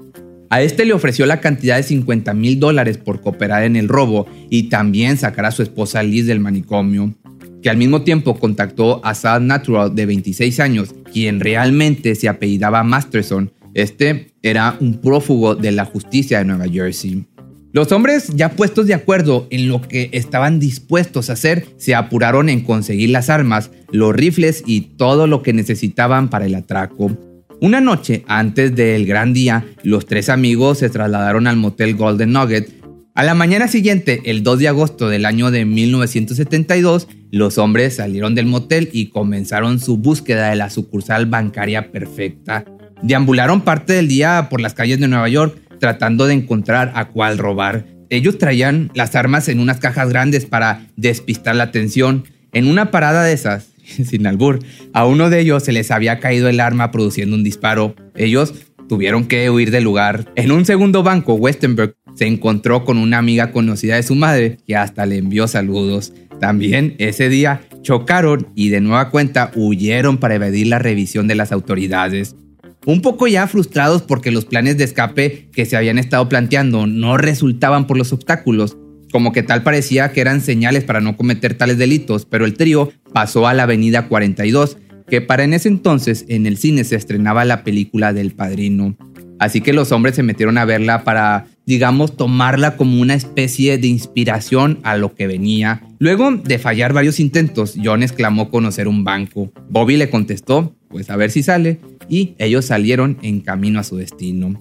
A 0.50 0.60
este 0.60 0.84
le 0.84 0.92
ofreció 0.92 1.24
la 1.24 1.40
cantidad 1.40 1.76
de 1.76 1.84
50 1.84 2.34
mil 2.34 2.58
dólares 2.58 2.98
por 2.98 3.20
cooperar 3.20 3.62
en 3.62 3.76
el 3.76 3.88
robo 3.88 4.26
y 4.50 4.64
también 4.64 5.16
sacar 5.16 5.46
a 5.46 5.52
su 5.52 5.62
esposa 5.62 6.02
Liz 6.02 6.26
del 6.26 6.40
manicomio 6.40 7.14
que 7.62 7.70
al 7.70 7.76
mismo 7.76 8.02
tiempo 8.02 8.38
contactó 8.38 9.00
a 9.04 9.14
Sad 9.14 9.40
Natural 9.40 9.94
de 9.94 10.06
26 10.06 10.60
años, 10.60 10.94
quien 11.12 11.40
realmente 11.40 12.14
se 12.14 12.28
apellidaba 12.28 12.82
Masterson. 12.82 13.52
Este 13.74 14.34
era 14.42 14.76
un 14.80 15.00
prófugo 15.00 15.54
de 15.54 15.72
la 15.72 15.84
justicia 15.84 16.38
de 16.38 16.44
Nueva 16.44 16.66
Jersey. 16.68 17.24
Los 17.72 17.90
hombres, 17.90 18.28
ya 18.34 18.50
puestos 18.50 18.86
de 18.86 18.92
acuerdo 18.92 19.46
en 19.50 19.66
lo 19.66 19.80
que 19.80 20.10
estaban 20.12 20.60
dispuestos 20.60 21.30
a 21.30 21.32
hacer, 21.32 21.68
se 21.78 21.94
apuraron 21.94 22.50
en 22.50 22.60
conseguir 22.60 23.08
las 23.08 23.30
armas, 23.30 23.70
los 23.90 24.14
rifles 24.14 24.62
y 24.66 24.82
todo 24.98 25.26
lo 25.26 25.42
que 25.42 25.54
necesitaban 25.54 26.28
para 26.28 26.44
el 26.44 26.54
atraco. 26.54 27.16
Una 27.62 27.80
noche 27.80 28.24
antes 28.26 28.74
del 28.74 29.06
gran 29.06 29.32
día, 29.32 29.64
los 29.84 30.04
tres 30.04 30.28
amigos 30.28 30.78
se 30.78 30.90
trasladaron 30.90 31.46
al 31.46 31.56
motel 31.56 31.94
Golden 31.94 32.32
Nugget. 32.32 32.81
A 33.14 33.24
la 33.24 33.34
mañana 33.34 33.68
siguiente, 33.68 34.22
el 34.24 34.42
2 34.42 34.60
de 34.60 34.68
agosto 34.68 35.10
del 35.10 35.26
año 35.26 35.50
de 35.50 35.66
1972, 35.66 37.08
los 37.30 37.58
hombres 37.58 37.96
salieron 37.96 38.34
del 38.34 38.46
motel 38.46 38.88
y 38.90 39.10
comenzaron 39.10 39.80
su 39.80 39.98
búsqueda 39.98 40.48
de 40.48 40.56
la 40.56 40.70
sucursal 40.70 41.26
bancaria 41.26 41.92
perfecta. 41.92 42.64
Deambularon 43.02 43.60
parte 43.60 43.92
del 43.92 44.08
día 44.08 44.46
por 44.48 44.62
las 44.62 44.72
calles 44.72 44.98
de 44.98 45.08
Nueva 45.08 45.28
York 45.28 45.58
tratando 45.78 46.26
de 46.26 46.32
encontrar 46.32 46.90
a 46.94 47.08
cuál 47.08 47.36
robar. 47.36 47.84
Ellos 48.08 48.38
traían 48.38 48.90
las 48.94 49.14
armas 49.14 49.46
en 49.50 49.60
unas 49.60 49.78
cajas 49.78 50.08
grandes 50.08 50.46
para 50.46 50.86
despistar 50.96 51.54
la 51.54 51.64
atención. 51.64 52.24
En 52.52 52.66
una 52.66 52.90
parada 52.90 53.24
de 53.24 53.34
esas, 53.34 53.72
sin 53.84 54.26
albur, 54.26 54.60
a 54.94 55.04
uno 55.04 55.28
de 55.28 55.40
ellos 55.40 55.64
se 55.64 55.72
les 55.72 55.90
había 55.90 56.18
caído 56.18 56.48
el 56.48 56.60
arma 56.60 56.90
produciendo 56.90 57.36
un 57.36 57.44
disparo. 57.44 57.94
Ellos 58.14 58.54
tuvieron 58.92 59.24
que 59.24 59.48
huir 59.48 59.70
del 59.70 59.84
lugar. 59.84 60.30
En 60.36 60.52
un 60.52 60.66
segundo 60.66 61.02
banco, 61.02 61.32
Westenberg 61.32 61.96
se 62.14 62.26
encontró 62.26 62.84
con 62.84 62.98
una 62.98 63.16
amiga 63.16 63.50
conocida 63.50 63.96
de 63.96 64.02
su 64.02 64.14
madre 64.14 64.58
que 64.66 64.76
hasta 64.76 65.06
le 65.06 65.16
envió 65.16 65.48
saludos. 65.48 66.12
También 66.40 66.94
ese 66.98 67.30
día 67.30 67.62
chocaron 67.80 68.48
y 68.54 68.68
de 68.68 68.82
nueva 68.82 69.08
cuenta 69.08 69.50
huyeron 69.54 70.18
para 70.18 70.34
evadir 70.34 70.66
la 70.66 70.78
revisión 70.78 71.26
de 71.26 71.36
las 71.36 71.52
autoridades 71.52 72.36
un 72.84 73.00
poco 73.00 73.28
ya 73.28 73.46
frustrados 73.46 74.02
porque 74.02 74.30
los 74.30 74.44
planes 74.44 74.76
de 74.76 74.84
escape 74.84 75.48
que 75.52 75.64
se 75.64 75.76
habían 75.76 75.98
estado 75.98 76.28
planteando 76.28 76.86
no 76.86 77.16
resultaban 77.16 77.86
por 77.86 77.96
los 77.96 78.12
obstáculos, 78.12 78.76
como 79.10 79.32
que 79.32 79.42
tal 79.42 79.62
parecía 79.62 80.12
que 80.12 80.20
eran 80.20 80.40
señales 80.40 80.84
para 80.84 81.00
no 81.00 81.16
cometer 81.16 81.54
tales 81.54 81.78
delitos, 81.78 82.26
pero 82.26 82.44
el 82.44 82.54
trío 82.54 82.92
pasó 83.12 83.46
a 83.46 83.54
la 83.54 83.62
avenida 83.62 84.08
42, 84.08 84.78
que 85.08 85.20
para 85.20 85.44
en 85.44 85.54
ese 85.54 85.68
entonces 85.68 86.24
en 86.28 86.46
el 86.46 86.56
cine 86.56 86.84
se 86.84 86.96
estrenaba 86.96 87.44
la 87.44 87.64
película 87.64 88.12
del 88.12 88.32
padrino. 88.32 88.96
Así 89.38 89.60
que 89.60 89.72
los 89.72 89.90
hombres 89.90 90.14
se 90.14 90.22
metieron 90.22 90.56
a 90.56 90.64
verla 90.64 91.02
para, 91.02 91.46
digamos, 91.66 92.16
tomarla 92.16 92.76
como 92.76 93.00
una 93.00 93.14
especie 93.14 93.76
de 93.76 93.88
inspiración 93.88 94.78
a 94.84 94.96
lo 94.96 95.14
que 95.16 95.26
venía. 95.26 95.82
Luego 95.98 96.30
de 96.30 96.58
fallar 96.60 96.92
varios 96.92 97.18
intentos, 97.18 97.74
John 97.82 98.04
exclamó 98.04 98.50
conocer 98.50 98.86
un 98.86 99.02
banco. 99.02 99.52
Bobby 99.68 99.96
le 99.96 100.10
contestó, 100.10 100.76
pues 100.88 101.10
a 101.10 101.16
ver 101.16 101.32
si 101.32 101.42
sale, 101.42 101.80
y 102.08 102.34
ellos 102.38 102.66
salieron 102.66 103.18
en 103.22 103.40
camino 103.40 103.80
a 103.80 103.84
su 103.84 103.96
destino. 103.96 104.60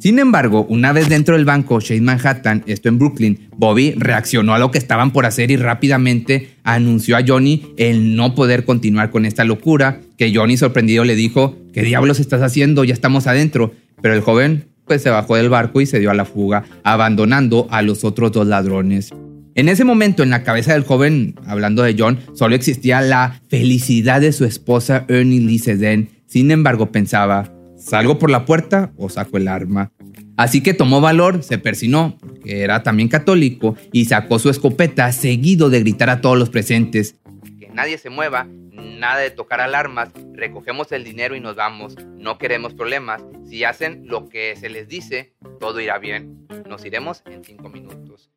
Sin 0.00 0.18
embargo, 0.18 0.64
una 0.70 0.94
vez 0.94 1.10
dentro 1.10 1.36
del 1.36 1.44
banco 1.44 1.78
Shane 1.78 2.00
Manhattan, 2.00 2.64
esto 2.66 2.88
en 2.88 2.98
Brooklyn, 2.98 3.50
Bobby 3.54 3.92
reaccionó 3.98 4.54
a 4.54 4.58
lo 4.58 4.70
que 4.70 4.78
estaban 4.78 5.10
por 5.10 5.26
hacer 5.26 5.50
y 5.50 5.56
rápidamente 5.56 6.52
anunció 6.64 7.18
a 7.18 7.22
Johnny 7.26 7.74
el 7.76 8.16
no 8.16 8.34
poder 8.34 8.64
continuar 8.64 9.10
con 9.10 9.26
esta 9.26 9.44
locura, 9.44 10.00
que 10.16 10.34
Johnny 10.34 10.56
sorprendido 10.56 11.04
le 11.04 11.16
dijo, 11.16 11.54
¿qué 11.74 11.82
diablos 11.82 12.18
estás 12.18 12.40
haciendo? 12.40 12.82
Ya 12.84 12.94
estamos 12.94 13.26
adentro. 13.26 13.74
Pero 14.00 14.14
el 14.14 14.22
joven 14.22 14.64
pues 14.86 15.02
se 15.02 15.10
bajó 15.10 15.36
del 15.36 15.50
barco 15.50 15.82
y 15.82 15.86
se 15.86 16.00
dio 16.00 16.10
a 16.10 16.14
la 16.14 16.24
fuga, 16.24 16.64
abandonando 16.82 17.68
a 17.70 17.82
los 17.82 18.02
otros 18.02 18.32
dos 18.32 18.46
ladrones. 18.46 19.10
En 19.54 19.68
ese 19.68 19.84
momento, 19.84 20.22
en 20.22 20.30
la 20.30 20.44
cabeza 20.44 20.72
del 20.72 20.84
joven, 20.84 21.34
hablando 21.46 21.82
de 21.82 21.94
John, 21.98 22.18
solo 22.32 22.54
existía 22.54 23.02
la 23.02 23.38
felicidad 23.48 24.22
de 24.22 24.32
su 24.32 24.46
esposa 24.46 25.04
Ernie 25.08 25.40
Lee 25.40 25.58
Seden, 25.58 26.08
sin 26.26 26.50
embargo, 26.52 26.90
pensaba, 26.90 27.52
¿salgo 27.80 28.18
por 28.18 28.30
la 28.30 28.44
puerta 28.44 28.92
o 28.96 29.08
saco 29.08 29.36
el 29.36 29.48
arma? 29.48 29.90
Así 30.36 30.62
que 30.62 30.74
tomó 30.74 31.00
valor, 31.00 31.42
se 31.42 31.58
persinó, 31.58 32.16
porque 32.18 32.62
era 32.62 32.82
también 32.82 33.08
católico, 33.08 33.76
y 33.92 34.06
sacó 34.06 34.38
su 34.38 34.48
escopeta, 34.48 35.10
seguido 35.12 35.68
de 35.70 35.80
gritar 35.80 36.08
a 36.08 36.20
todos 36.20 36.38
los 36.38 36.50
presentes, 36.50 37.16
que 37.58 37.68
nadie 37.68 37.98
se 37.98 38.10
mueva, 38.10 38.46
nada 38.72 39.18
de 39.18 39.30
tocar 39.30 39.60
alarmas, 39.60 40.10
recogemos 40.32 40.92
el 40.92 41.04
dinero 41.04 41.36
y 41.36 41.40
nos 41.40 41.56
vamos, 41.56 41.96
no 42.16 42.38
queremos 42.38 42.74
problemas, 42.74 43.22
si 43.48 43.64
hacen 43.64 44.02
lo 44.06 44.28
que 44.28 44.56
se 44.56 44.70
les 44.70 44.88
dice, 44.88 45.34
todo 45.58 45.80
irá 45.80 45.98
bien, 45.98 46.46
nos 46.68 46.84
iremos 46.84 47.22
en 47.26 47.44
cinco 47.44 47.68
minutos. 47.68 48.30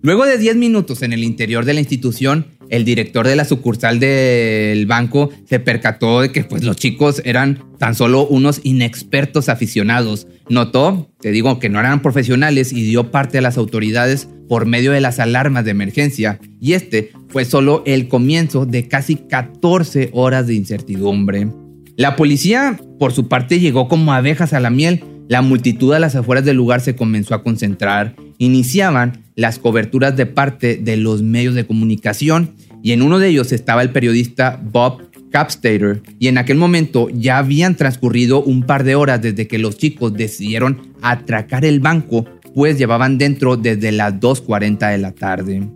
Luego 0.00 0.24
de 0.24 0.38
10 0.38 0.56
minutos 0.56 1.02
en 1.02 1.12
el 1.12 1.24
interior 1.24 1.64
de 1.64 1.74
la 1.74 1.80
institución, 1.80 2.46
el 2.70 2.84
director 2.84 3.26
de 3.26 3.34
la 3.34 3.44
sucursal 3.44 3.98
del 3.98 4.86
banco 4.86 5.30
se 5.48 5.58
percató 5.58 6.20
de 6.20 6.30
que 6.30 6.44
pues, 6.44 6.62
los 6.62 6.76
chicos 6.76 7.20
eran 7.24 7.64
tan 7.78 7.94
solo 7.94 8.26
unos 8.26 8.60
inexpertos 8.62 9.48
aficionados. 9.48 10.28
Notó, 10.48 11.10
te 11.20 11.32
digo, 11.32 11.58
que 11.58 11.68
no 11.68 11.80
eran 11.80 12.02
profesionales 12.02 12.72
y 12.72 12.84
dio 12.84 13.10
parte 13.10 13.38
a 13.38 13.42
las 13.42 13.56
autoridades 13.56 14.28
por 14.48 14.66
medio 14.66 14.92
de 14.92 15.00
las 15.00 15.18
alarmas 15.18 15.64
de 15.64 15.72
emergencia. 15.72 16.38
Y 16.60 16.74
este 16.74 17.10
fue 17.28 17.44
solo 17.44 17.82
el 17.84 18.08
comienzo 18.08 18.66
de 18.66 18.86
casi 18.86 19.16
14 19.16 20.10
horas 20.12 20.46
de 20.46 20.54
incertidumbre. 20.54 21.48
La 21.96 22.14
policía, 22.14 22.78
por 22.98 23.12
su 23.12 23.28
parte, 23.28 23.58
llegó 23.58 23.88
como 23.88 24.12
abejas 24.12 24.52
a 24.52 24.60
la 24.60 24.70
miel. 24.70 25.02
La 25.28 25.42
multitud 25.42 25.92
a 25.92 25.98
las 25.98 26.14
afueras 26.14 26.44
del 26.44 26.56
lugar 26.56 26.80
se 26.80 26.94
comenzó 26.94 27.34
a 27.34 27.42
concentrar. 27.42 28.14
Iniciaban 28.38 29.24
las 29.38 29.60
coberturas 29.60 30.16
de 30.16 30.26
parte 30.26 30.78
de 30.82 30.96
los 30.96 31.22
medios 31.22 31.54
de 31.54 31.64
comunicación 31.64 32.54
y 32.82 32.90
en 32.90 33.02
uno 33.02 33.20
de 33.20 33.28
ellos 33.28 33.52
estaba 33.52 33.82
el 33.82 33.90
periodista 33.90 34.60
Bob 34.60 35.00
Capstater 35.30 36.02
y 36.18 36.26
en 36.26 36.38
aquel 36.38 36.56
momento 36.56 37.08
ya 37.08 37.38
habían 37.38 37.76
transcurrido 37.76 38.42
un 38.42 38.64
par 38.64 38.82
de 38.82 38.96
horas 38.96 39.22
desde 39.22 39.46
que 39.46 39.60
los 39.60 39.78
chicos 39.78 40.12
decidieron 40.14 40.92
atracar 41.02 41.64
el 41.64 41.78
banco 41.78 42.24
pues 42.52 42.78
llevaban 42.78 43.16
dentro 43.16 43.56
desde 43.56 43.92
las 43.92 44.14
2.40 44.14 44.90
de 44.90 44.98
la 44.98 45.12
tarde. 45.12 45.68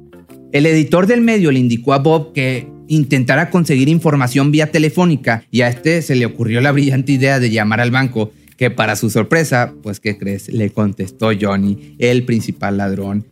El 0.50 0.66
editor 0.66 1.06
del 1.06 1.20
medio 1.20 1.52
le 1.52 1.60
indicó 1.60 1.94
a 1.94 2.00
Bob 2.00 2.32
que 2.32 2.66
intentara 2.88 3.48
conseguir 3.48 3.88
información 3.88 4.50
vía 4.50 4.72
telefónica 4.72 5.44
y 5.52 5.60
a 5.60 5.68
este 5.68 6.02
se 6.02 6.16
le 6.16 6.26
ocurrió 6.26 6.60
la 6.60 6.72
brillante 6.72 7.12
idea 7.12 7.38
de 7.38 7.50
llamar 7.50 7.80
al 7.80 7.92
banco 7.92 8.32
que 8.56 8.70
para 8.72 8.96
su 8.96 9.08
sorpresa, 9.08 9.72
pues 9.84 10.00
¿qué 10.00 10.18
crees? 10.18 10.48
Le 10.48 10.70
contestó 10.70 11.30
Johnny, 11.40 11.94
el 12.00 12.24
principal 12.24 12.78
ladrón. 12.78 13.24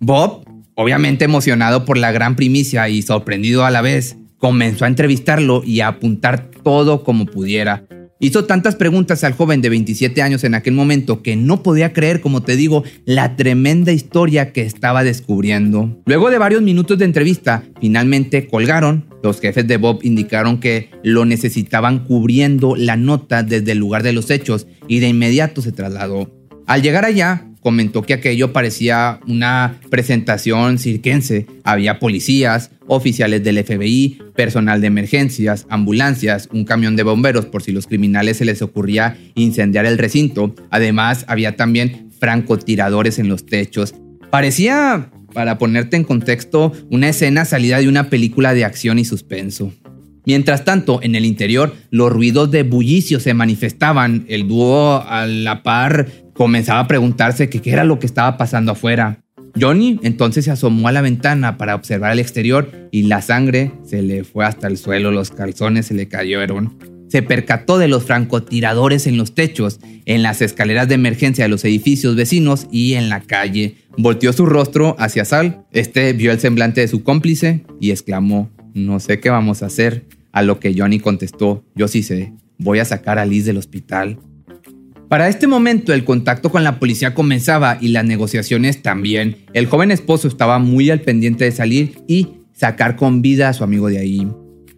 Bob, 0.00 0.44
obviamente 0.74 1.24
emocionado 1.24 1.84
por 1.84 1.98
la 1.98 2.12
gran 2.12 2.36
primicia 2.36 2.88
y 2.88 3.02
sorprendido 3.02 3.64
a 3.64 3.70
la 3.70 3.82
vez, 3.82 4.16
comenzó 4.38 4.84
a 4.84 4.88
entrevistarlo 4.88 5.62
y 5.64 5.80
a 5.80 5.88
apuntar 5.88 6.50
todo 6.62 7.02
como 7.02 7.26
pudiera. 7.26 7.84
Hizo 8.20 8.46
tantas 8.46 8.74
preguntas 8.74 9.22
al 9.22 9.34
joven 9.34 9.62
de 9.62 9.68
27 9.68 10.22
años 10.22 10.42
en 10.42 10.56
aquel 10.56 10.74
momento 10.74 11.22
que 11.22 11.36
no 11.36 11.62
podía 11.62 11.92
creer, 11.92 12.20
como 12.20 12.42
te 12.42 12.56
digo, 12.56 12.82
la 13.04 13.36
tremenda 13.36 13.92
historia 13.92 14.52
que 14.52 14.62
estaba 14.62 15.04
descubriendo. 15.04 16.02
Luego 16.04 16.28
de 16.28 16.38
varios 16.38 16.62
minutos 16.62 16.98
de 16.98 17.04
entrevista, 17.04 17.62
finalmente 17.80 18.48
colgaron. 18.48 19.06
Los 19.22 19.40
jefes 19.40 19.68
de 19.68 19.76
Bob 19.76 20.00
indicaron 20.02 20.58
que 20.58 20.90
lo 21.04 21.26
necesitaban 21.26 22.04
cubriendo 22.04 22.74
la 22.74 22.96
nota 22.96 23.44
desde 23.44 23.72
el 23.72 23.78
lugar 23.78 24.02
de 24.02 24.12
los 24.12 24.30
hechos 24.30 24.66
y 24.88 24.98
de 24.98 25.08
inmediato 25.08 25.62
se 25.62 25.70
trasladó. 25.70 26.28
Al 26.66 26.82
llegar 26.82 27.04
allá, 27.04 27.47
comentó 27.60 28.02
que 28.02 28.14
aquello 28.14 28.52
parecía 28.52 29.20
una 29.26 29.80
presentación 29.90 30.78
cirquense. 30.78 31.46
Había 31.64 31.98
policías, 31.98 32.70
oficiales 32.86 33.44
del 33.44 33.62
FBI, 33.62 34.18
personal 34.34 34.80
de 34.80 34.86
emergencias, 34.88 35.66
ambulancias, 35.68 36.48
un 36.52 36.64
camión 36.64 36.96
de 36.96 37.02
bomberos 37.02 37.46
por 37.46 37.62
si 37.62 37.72
los 37.72 37.86
criminales 37.86 38.38
se 38.38 38.44
les 38.44 38.62
ocurría 38.62 39.16
incendiar 39.34 39.86
el 39.86 39.98
recinto. 39.98 40.54
Además, 40.70 41.24
había 41.28 41.56
también 41.56 42.10
francotiradores 42.18 43.18
en 43.18 43.28
los 43.28 43.46
techos. 43.46 43.94
Parecía, 44.30 45.10
para 45.32 45.58
ponerte 45.58 45.96
en 45.96 46.04
contexto, 46.04 46.72
una 46.90 47.08
escena 47.08 47.44
salida 47.44 47.78
de 47.78 47.88
una 47.88 48.10
película 48.10 48.54
de 48.54 48.64
acción 48.64 48.98
y 48.98 49.04
suspenso. 49.04 49.72
Mientras 50.28 50.64
tanto, 50.66 51.00
en 51.02 51.14
el 51.14 51.24
interior, 51.24 51.74
los 51.90 52.12
ruidos 52.12 52.50
de 52.50 52.62
bullicio 52.62 53.18
se 53.18 53.32
manifestaban. 53.32 54.26
El 54.28 54.46
dúo 54.46 55.02
a 55.06 55.26
la 55.26 55.62
par 55.62 56.06
comenzaba 56.38 56.78
a 56.78 56.86
preguntarse 56.86 57.50
qué 57.50 57.60
era 57.68 57.82
lo 57.82 57.98
que 57.98 58.06
estaba 58.06 58.36
pasando 58.36 58.70
afuera. 58.70 59.24
Johnny 59.60 59.98
entonces 60.04 60.44
se 60.44 60.52
asomó 60.52 60.86
a 60.86 60.92
la 60.92 61.00
ventana 61.00 61.58
para 61.58 61.74
observar 61.74 62.12
el 62.12 62.20
exterior 62.20 62.70
y 62.92 63.02
la 63.02 63.22
sangre 63.22 63.72
se 63.84 64.02
le 64.02 64.22
fue 64.22 64.44
hasta 64.46 64.68
el 64.68 64.78
suelo, 64.78 65.10
los 65.10 65.32
calzones 65.32 65.86
se 65.86 65.94
le 65.94 66.06
cayeron. 66.06 66.78
Se 67.08 67.22
percató 67.22 67.76
de 67.78 67.88
los 67.88 68.04
francotiradores 68.04 69.08
en 69.08 69.16
los 69.16 69.34
techos, 69.34 69.80
en 70.04 70.22
las 70.22 70.40
escaleras 70.40 70.86
de 70.86 70.94
emergencia 70.94 71.44
de 71.44 71.48
los 71.48 71.64
edificios 71.64 72.14
vecinos 72.14 72.68
y 72.70 72.92
en 72.94 73.08
la 73.08 73.20
calle. 73.20 73.74
Volteó 73.96 74.32
su 74.32 74.46
rostro 74.46 74.94
hacia 75.00 75.24
Sal. 75.24 75.64
Este 75.72 76.12
vio 76.12 76.30
el 76.30 76.38
semblante 76.38 76.82
de 76.82 76.88
su 76.88 77.02
cómplice 77.02 77.64
y 77.80 77.90
exclamó, 77.90 78.48
no 78.74 79.00
sé 79.00 79.18
qué 79.18 79.28
vamos 79.28 79.64
a 79.64 79.66
hacer. 79.66 80.06
A 80.30 80.42
lo 80.42 80.60
que 80.60 80.72
Johnny 80.76 81.00
contestó, 81.00 81.64
yo 81.74 81.88
sí 81.88 82.04
sé, 82.04 82.32
voy 82.58 82.78
a 82.78 82.84
sacar 82.84 83.18
a 83.18 83.26
Liz 83.26 83.44
del 83.44 83.56
hospital. 83.56 84.20
Para 85.08 85.28
este 85.28 85.46
momento 85.46 85.94
el 85.94 86.04
contacto 86.04 86.50
con 86.50 86.64
la 86.64 86.78
policía 86.78 87.14
comenzaba 87.14 87.78
y 87.80 87.88
las 87.88 88.04
negociaciones 88.04 88.82
también. 88.82 89.38
El 89.54 89.64
joven 89.64 89.90
esposo 89.90 90.28
estaba 90.28 90.58
muy 90.58 90.90
al 90.90 91.00
pendiente 91.00 91.44
de 91.46 91.52
salir 91.52 91.98
y 92.06 92.28
sacar 92.52 92.96
con 92.96 93.22
vida 93.22 93.48
a 93.48 93.54
su 93.54 93.64
amigo 93.64 93.88
de 93.88 93.98
ahí. 93.98 94.28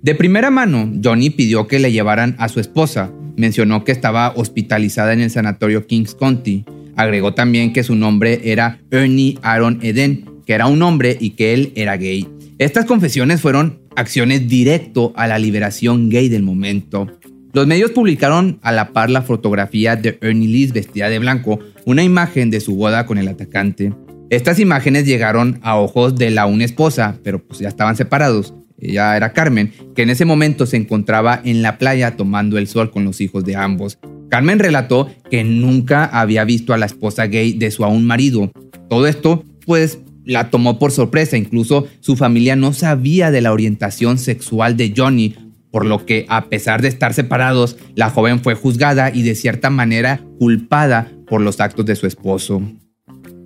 De 0.03 0.15
primera 0.15 0.51
mano, 0.51 0.93
Johnny 1.03 1.31
pidió 1.31 1.67
que 1.67 1.81
le 1.81 1.91
llevaran 1.91 2.37
a 2.39 2.49
su 2.49 2.61
esposa. 2.61 3.11
Mencionó 3.37 3.83
que 3.83 3.91
estaba 3.91 4.33
hospitalizada 4.37 5.13
en 5.13 5.21
el 5.21 5.31
sanatorio 5.31 5.89
Kings 5.89 6.15
County. 6.15 6.65
Agregó 6.95 7.35
también 7.35 7.73
que 7.73 7.83
su 7.83 7.97
nombre 7.97 8.41
era 8.45 8.79
Ernie 8.93 9.37
Aaron 9.43 9.81
Eden, 9.83 10.27
que 10.47 10.53
era 10.53 10.69
un 10.69 10.81
hombre 10.83 11.17
y 11.19 11.31
que 11.31 11.55
él 11.55 11.73
era 11.75 11.97
gay. 11.97 12.29
Estas 12.59 12.85
confesiones 12.85 13.41
fueron 13.41 13.81
acciones 13.97 14.47
directo 14.47 15.13
a 15.17 15.27
la 15.27 15.41
liberación 15.41 16.09
gay 16.09 16.29
del 16.29 16.45
momento. 16.45 17.09
Los 17.53 17.67
medios 17.67 17.91
publicaron 17.91 18.61
a 18.63 18.71
la 18.71 18.93
par 18.93 19.11
la 19.11 19.23
fotografía 19.23 19.97
de 19.97 20.19
Ernie 20.21 20.47
Lee 20.47 20.71
vestida 20.73 21.09
de 21.09 21.19
blanco, 21.19 21.59
una 21.85 22.05
imagen 22.05 22.49
de 22.49 22.61
su 22.61 22.77
boda 22.77 23.07
con 23.07 23.19
el 23.19 23.27
atacante. 23.27 23.93
Estas 24.31 24.61
imágenes 24.61 25.05
llegaron 25.05 25.59
a 25.63 25.77
ojos 25.77 26.15
de 26.15 26.31
la 26.31 26.47
una 26.47 26.65
esposa, 26.65 27.19
pero 27.25 27.43
pues 27.43 27.59
ya 27.59 27.67
estaban 27.67 27.97
separados. 27.97 28.55
Ella 28.79 29.17
era 29.17 29.33
Carmen, 29.33 29.73
que 29.97 30.03
en 30.03 30.11
ese 30.11 30.25
momento 30.25 30.65
se 30.65 30.77
encontraba 30.77 31.41
en 31.45 31.63
la 31.63 31.77
playa 31.77 32.17
tomando 32.17 32.57
el 32.57 32.69
sol 32.69 32.93
con 32.93 33.05
los 33.05 33.21
hijos 33.21 33.45
de 33.45 33.57
ambos. 33.57 33.99
Carmen 34.29 34.61
relató 34.61 35.11
que 35.29 35.43
nunca 35.43 36.05
había 36.05 36.45
visto 36.45 36.73
a 36.73 36.79
la 36.79 36.87
esposa 36.87 37.27
gay 37.27 37.53
de 37.53 37.73
su 37.73 37.85
aún 37.85 38.07
marido. 38.07 38.53
Todo 38.89 39.09
esto, 39.09 39.43
pues, 39.67 39.99
la 40.25 40.51
tomó 40.51 40.79
por 40.79 40.93
sorpresa. 40.93 41.37
Incluso 41.37 41.89
su 41.99 42.17
familia 42.17 42.55
no 42.55 42.73
sabía 42.73 43.33
de 43.33 43.41
la 43.41 43.53
orientación 43.53 44.19
sexual 44.19 44.77
de 44.77 44.95
Johnny, 44.97 45.35
por 45.71 45.87
lo 45.87 46.05
que 46.05 46.27
a 46.29 46.49
pesar 46.49 46.83
de 46.83 46.89
estar 46.89 47.15
separados, 47.15 47.77
la 47.95 48.11
joven 48.11 48.41
fue 48.41 48.55
juzgada 48.55 49.11
y 49.15 49.23
de 49.23 49.35
cierta 49.35 49.71
manera 49.71 50.21
culpada 50.39 51.11
por 51.27 51.41
los 51.41 51.61
actos 51.61 51.87
de 51.87 51.97
su 51.97 52.07
esposo. 52.07 52.63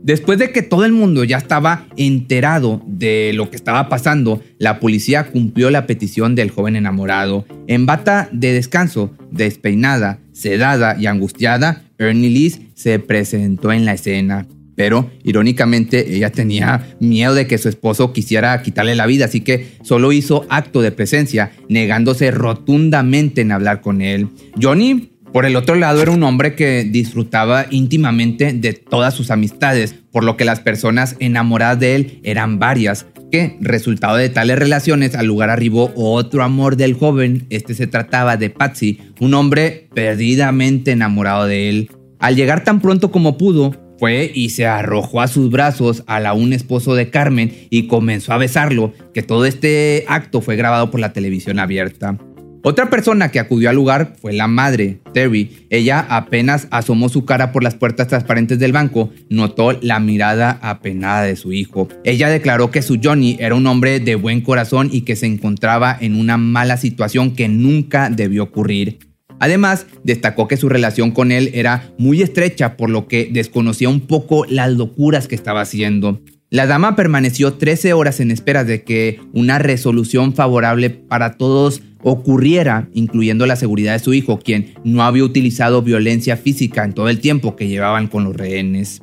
Después 0.04 0.38
de 0.38 0.52
que 0.52 0.60
todo 0.60 0.84
el 0.84 0.92
mundo 0.92 1.24
ya 1.24 1.38
estaba 1.38 1.86
enterado 1.96 2.82
de 2.86 3.32
lo 3.34 3.48
que 3.48 3.56
estaba 3.56 3.88
pasando, 3.88 4.42
la 4.58 4.78
policía 4.78 5.30
cumplió 5.30 5.70
la 5.70 5.86
petición 5.86 6.34
del 6.34 6.50
joven 6.50 6.76
enamorado. 6.76 7.46
En 7.68 7.86
bata 7.86 8.28
de 8.30 8.52
descanso, 8.52 9.14
despeinada, 9.30 10.18
sedada 10.32 10.96
y 11.00 11.06
angustiada, 11.06 11.84
Ernie 11.96 12.28
Lee 12.28 12.70
se 12.74 12.98
presentó 12.98 13.72
en 13.72 13.86
la 13.86 13.94
escena. 13.94 14.46
Pero, 14.76 15.10
irónicamente, 15.22 16.16
ella 16.16 16.30
tenía 16.30 16.96
miedo 17.00 17.34
de 17.34 17.46
que 17.46 17.58
su 17.58 17.68
esposo 17.68 18.12
quisiera 18.12 18.60
quitarle 18.62 18.94
la 18.94 19.06
vida, 19.06 19.26
así 19.26 19.40
que 19.40 19.72
solo 19.82 20.12
hizo 20.12 20.46
acto 20.48 20.82
de 20.82 20.92
presencia, 20.92 21.52
negándose 21.68 22.30
rotundamente 22.30 23.40
en 23.40 23.52
hablar 23.52 23.80
con 23.80 24.02
él. 24.02 24.28
Johnny 24.60 25.10
por 25.34 25.46
el 25.46 25.56
otro 25.56 25.74
lado, 25.74 26.00
era 26.00 26.12
un 26.12 26.22
hombre 26.22 26.54
que 26.54 26.84
disfrutaba 26.84 27.66
íntimamente 27.68 28.52
de 28.52 28.72
todas 28.72 29.14
sus 29.14 29.32
amistades, 29.32 29.92
por 30.12 30.22
lo 30.22 30.36
que 30.36 30.44
las 30.44 30.60
personas 30.60 31.16
enamoradas 31.18 31.80
de 31.80 31.96
él 31.96 32.20
eran 32.22 32.60
varias, 32.60 33.06
que, 33.32 33.56
resultado 33.60 34.16
de 34.16 34.28
tales 34.28 34.56
relaciones, 34.56 35.16
al 35.16 35.26
lugar 35.26 35.50
arribó 35.50 35.92
otro 35.96 36.44
amor 36.44 36.76
del 36.76 36.94
joven. 36.94 37.48
Este 37.50 37.74
se 37.74 37.88
trataba 37.88 38.36
de 38.36 38.50
Patsy, 38.50 39.00
un 39.18 39.34
hombre 39.34 39.88
perdidamente 39.92 40.92
enamorado 40.92 41.46
de 41.46 41.68
él. 41.68 41.90
Al 42.20 42.36
llegar 42.36 42.62
tan 42.62 42.80
pronto 42.80 43.10
como 43.10 43.36
pudo, 43.36 43.74
fue 43.98 44.30
y 44.34 44.50
se 44.50 44.66
arrojó 44.66 45.20
a 45.20 45.28
sus 45.28 45.50
brazos 45.50 46.02
a 46.06 46.20
la 46.20 46.32
un 46.32 46.52
esposo 46.52 46.94
de 46.94 47.10
Carmen 47.10 47.52
y 47.70 47.86
comenzó 47.86 48.32
a 48.32 48.38
besarlo, 48.38 48.92
que 49.12 49.22
todo 49.22 49.44
este 49.44 50.04
acto 50.08 50.40
fue 50.40 50.56
grabado 50.56 50.90
por 50.90 51.00
la 51.00 51.12
televisión 51.12 51.58
abierta. 51.58 52.18
Otra 52.66 52.88
persona 52.88 53.30
que 53.30 53.38
acudió 53.38 53.68
al 53.68 53.76
lugar 53.76 54.14
fue 54.22 54.32
la 54.32 54.48
madre, 54.48 55.00
Terry. 55.12 55.66
Ella 55.68 56.00
apenas 56.08 56.66
asomó 56.70 57.10
su 57.10 57.26
cara 57.26 57.52
por 57.52 57.62
las 57.62 57.74
puertas 57.74 58.08
transparentes 58.08 58.58
del 58.58 58.72
banco, 58.72 59.10
notó 59.28 59.72
la 59.82 60.00
mirada 60.00 60.58
apenada 60.62 61.24
de 61.24 61.36
su 61.36 61.52
hijo. 61.52 61.90
Ella 62.04 62.30
declaró 62.30 62.70
que 62.70 62.80
su 62.80 62.98
Johnny 63.02 63.36
era 63.38 63.54
un 63.54 63.66
hombre 63.66 64.00
de 64.00 64.14
buen 64.14 64.40
corazón 64.40 64.88
y 64.90 65.02
que 65.02 65.14
se 65.14 65.26
encontraba 65.26 65.94
en 66.00 66.18
una 66.18 66.38
mala 66.38 66.78
situación 66.78 67.36
que 67.36 67.48
nunca 67.48 68.08
debió 68.08 68.44
ocurrir. 68.44 68.98
Además, 69.44 69.84
destacó 70.04 70.48
que 70.48 70.56
su 70.56 70.70
relación 70.70 71.10
con 71.10 71.30
él 71.30 71.50
era 71.52 71.92
muy 71.98 72.22
estrecha, 72.22 72.78
por 72.78 72.88
lo 72.88 73.08
que 73.08 73.28
desconocía 73.30 73.90
un 73.90 74.00
poco 74.00 74.46
las 74.48 74.72
locuras 74.72 75.28
que 75.28 75.34
estaba 75.34 75.60
haciendo. 75.60 76.22
La 76.48 76.64
dama 76.66 76.96
permaneció 76.96 77.52
13 77.52 77.92
horas 77.92 78.20
en 78.20 78.30
espera 78.30 78.64
de 78.64 78.84
que 78.84 79.20
una 79.34 79.58
resolución 79.58 80.32
favorable 80.32 80.88
para 80.88 81.36
todos 81.36 81.82
ocurriera, 82.02 82.88
incluyendo 82.94 83.44
la 83.44 83.56
seguridad 83.56 83.92
de 83.92 83.98
su 83.98 84.14
hijo, 84.14 84.38
quien 84.38 84.72
no 84.82 85.02
había 85.02 85.24
utilizado 85.24 85.82
violencia 85.82 86.38
física 86.38 86.82
en 86.82 86.94
todo 86.94 87.10
el 87.10 87.20
tiempo 87.20 87.54
que 87.54 87.68
llevaban 87.68 88.06
con 88.06 88.24
los 88.24 88.34
rehenes. 88.34 89.02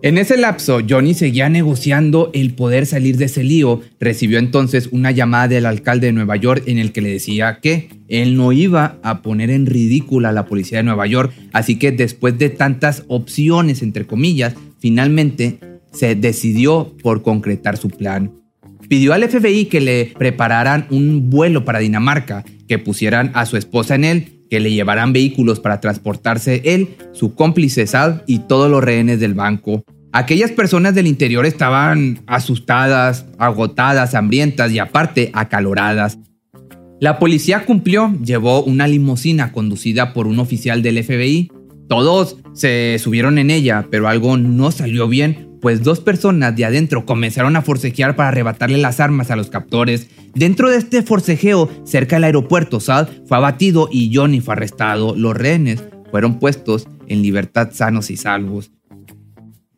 En 0.00 0.16
ese 0.16 0.36
lapso, 0.36 0.78
Johnny 0.88 1.12
seguía 1.12 1.48
negociando 1.48 2.30
el 2.32 2.54
poder 2.54 2.86
salir 2.86 3.16
de 3.16 3.24
ese 3.24 3.42
lío. 3.42 3.80
Recibió 3.98 4.38
entonces 4.38 4.88
una 4.92 5.10
llamada 5.10 5.48
del 5.48 5.66
alcalde 5.66 6.06
de 6.06 6.12
Nueva 6.12 6.36
York 6.36 6.62
en 6.66 6.78
el 6.78 6.92
que 6.92 7.00
le 7.00 7.10
decía 7.10 7.58
que 7.60 7.88
él 8.06 8.36
no 8.36 8.52
iba 8.52 8.98
a 9.02 9.22
poner 9.22 9.50
en 9.50 9.66
ridícula 9.66 10.28
a 10.28 10.32
la 10.32 10.46
policía 10.46 10.78
de 10.78 10.84
Nueva 10.84 11.08
York, 11.08 11.32
así 11.52 11.80
que 11.80 11.90
después 11.90 12.38
de 12.38 12.48
tantas 12.48 13.04
opciones, 13.08 13.82
entre 13.82 14.06
comillas, 14.06 14.54
finalmente 14.78 15.58
se 15.92 16.14
decidió 16.14 16.94
por 17.02 17.22
concretar 17.22 17.76
su 17.76 17.88
plan 17.88 18.32
pidió 18.88 19.12
al 19.12 19.28
FBI 19.28 19.66
que 19.66 19.80
le 19.80 20.12
prepararan 20.18 20.86
un 20.90 21.30
vuelo 21.30 21.64
para 21.64 21.78
Dinamarca, 21.78 22.44
que 22.66 22.78
pusieran 22.78 23.30
a 23.34 23.46
su 23.46 23.56
esposa 23.56 23.94
en 23.94 24.04
él, 24.04 24.37
que 24.50 24.60
le 24.60 24.72
llevaran 24.72 25.12
vehículos 25.12 25.60
para 25.60 25.80
transportarse 25.80 26.62
él, 26.64 26.96
su 27.12 27.34
cómplice 27.34 27.86
Sal 27.86 28.22
y 28.26 28.40
todos 28.40 28.70
los 28.70 28.82
rehenes 28.82 29.20
del 29.20 29.34
banco. 29.34 29.84
Aquellas 30.12 30.50
personas 30.50 30.94
del 30.94 31.06
interior 31.06 31.44
estaban 31.44 32.20
asustadas, 32.26 33.26
agotadas, 33.38 34.14
hambrientas 34.14 34.72
y 34.72 34.78
aparte 34.78 35.30
acaloradas. 35.34 36.18
La 37.00 37.18
policía 37.18 37.64
cumplió, 37.64 38.12
llevó 38.24 38.64
una 38.64 38.88
limusina 38.88 39.52
conducida 39.52 40.12
por 40.12 40.26
un 40.26 40.40
oficial 40.40 40.82
del 40.82 41.04
FBI. 41.04 41.52
Todos 41.88 42.38
se 42.54 42.98
subieron 42.98 43.38
en 43.38 43.50
ella, 43.50 43.86
pero 43.90 44.08
algo 44.08 44.36
no 44.36 44.70
salió 44.70 45.08
bien 45.08 45.47
pues 45.60 45.82
dos 45.82 46.00
personas 46.00 46.54
de 46.56 46.64
adentro 46.64 47.04
comenzaron 47.06 47.56
a 47.56 47.62
forcejear 47.62 48.16
para 48.16 48.28
arrebatarle 48.28 48.78
las 48.78 49.00
armas 49.00 49.30
a 49.30 49.36
los 49.36 49.50
captores. 49.50 50.08
Dentro 50.34 50.70
de 50.70 50.78
este 50.78 51.02
forcejeo, 51.02 51.68
cerca 51.84 52.16
del 52.16 52.24
aeropuerto, 52.24 52.80
Sal 52.80 53.22
fue 53.26 53.36
abatido 53.36 53.88
y 53.90 54.14
Johnny 54.14 54.40
fue 54.40 54.54
arrestado. 54.54 55.14
Los 55.16 55.36
rehenes 55.36 55.82
fueron 56.10 56.38
puestos 56.38 56.86
en 57.06 57.22
libertad 57.22 57.70
sanos 57.72 58.10
y 58.10 58.16
salvos. 58.16 58.70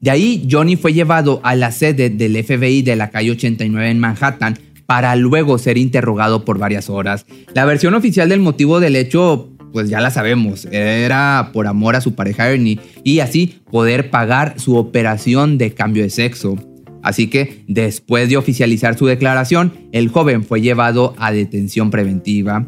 De 0.00 0.10
ahí, 0.10 0.48
Johnny 0.50 0.76
fue 0.76 0.94
llevado 0.94 1.40
a 1.44 1.54
la 1.54 1.72
sede 1.72 2.08
del 2.08 2.42
FBI 2.42 2.82
de 2.82 2.96
la 2.96 3.10
calle 3.10 3.32
89 3.32 3.90
en 3.90 3.98
Manhattan 3.98 4.58
para 4.86 5.14
luego 5.14 5.58
ser 5.58 5.78
interrogado 5.78 6.44
por 6.44 6.58
varias 6.58 6.90
horas. 6.90 7.26
La 7.54 7.64
versión 7.64 7.94
oficial 7.94 8.28
del 8.28 8.40
motivo 8.40 8.80
del 8.80 8.96
hecho 8.96 9.49
pues 9.72 9.88
ya 9.88 10.00
la 10.00 10.10
sabemos, 10.10 10.66
era 10.70 11.50
por 11.52 11.66
amor 11.66 11.96
a 11.96 12.00
su 12.00 12.14
pareja 12.14 12.50
Ernie 12.50 12.80
y 13.04 13.20
así 13.20 13.60
poder 13.70 14.10
pagar 14.10 14.58
su 14.58 14.76
operación 14.76 15.58
de 15.58 15.72
cambio 15.72 16.02
de 16.02 16.10
sexo. 16.10 16.56
Así 17.02 17.28
que 17.28 17.64
después 17.66 18.28
de 18.28 18.36
oficializar 18.36 18.96
su 18.96 19.06
declaración, 19.06 19.72
el 19.92 20.08
joven 20.08 20.44
fue 20.44 20.60
llevado 20.60 21.14
a 21.18 21.32
detención 21.32 21.90
preventiva. 21.90 22.66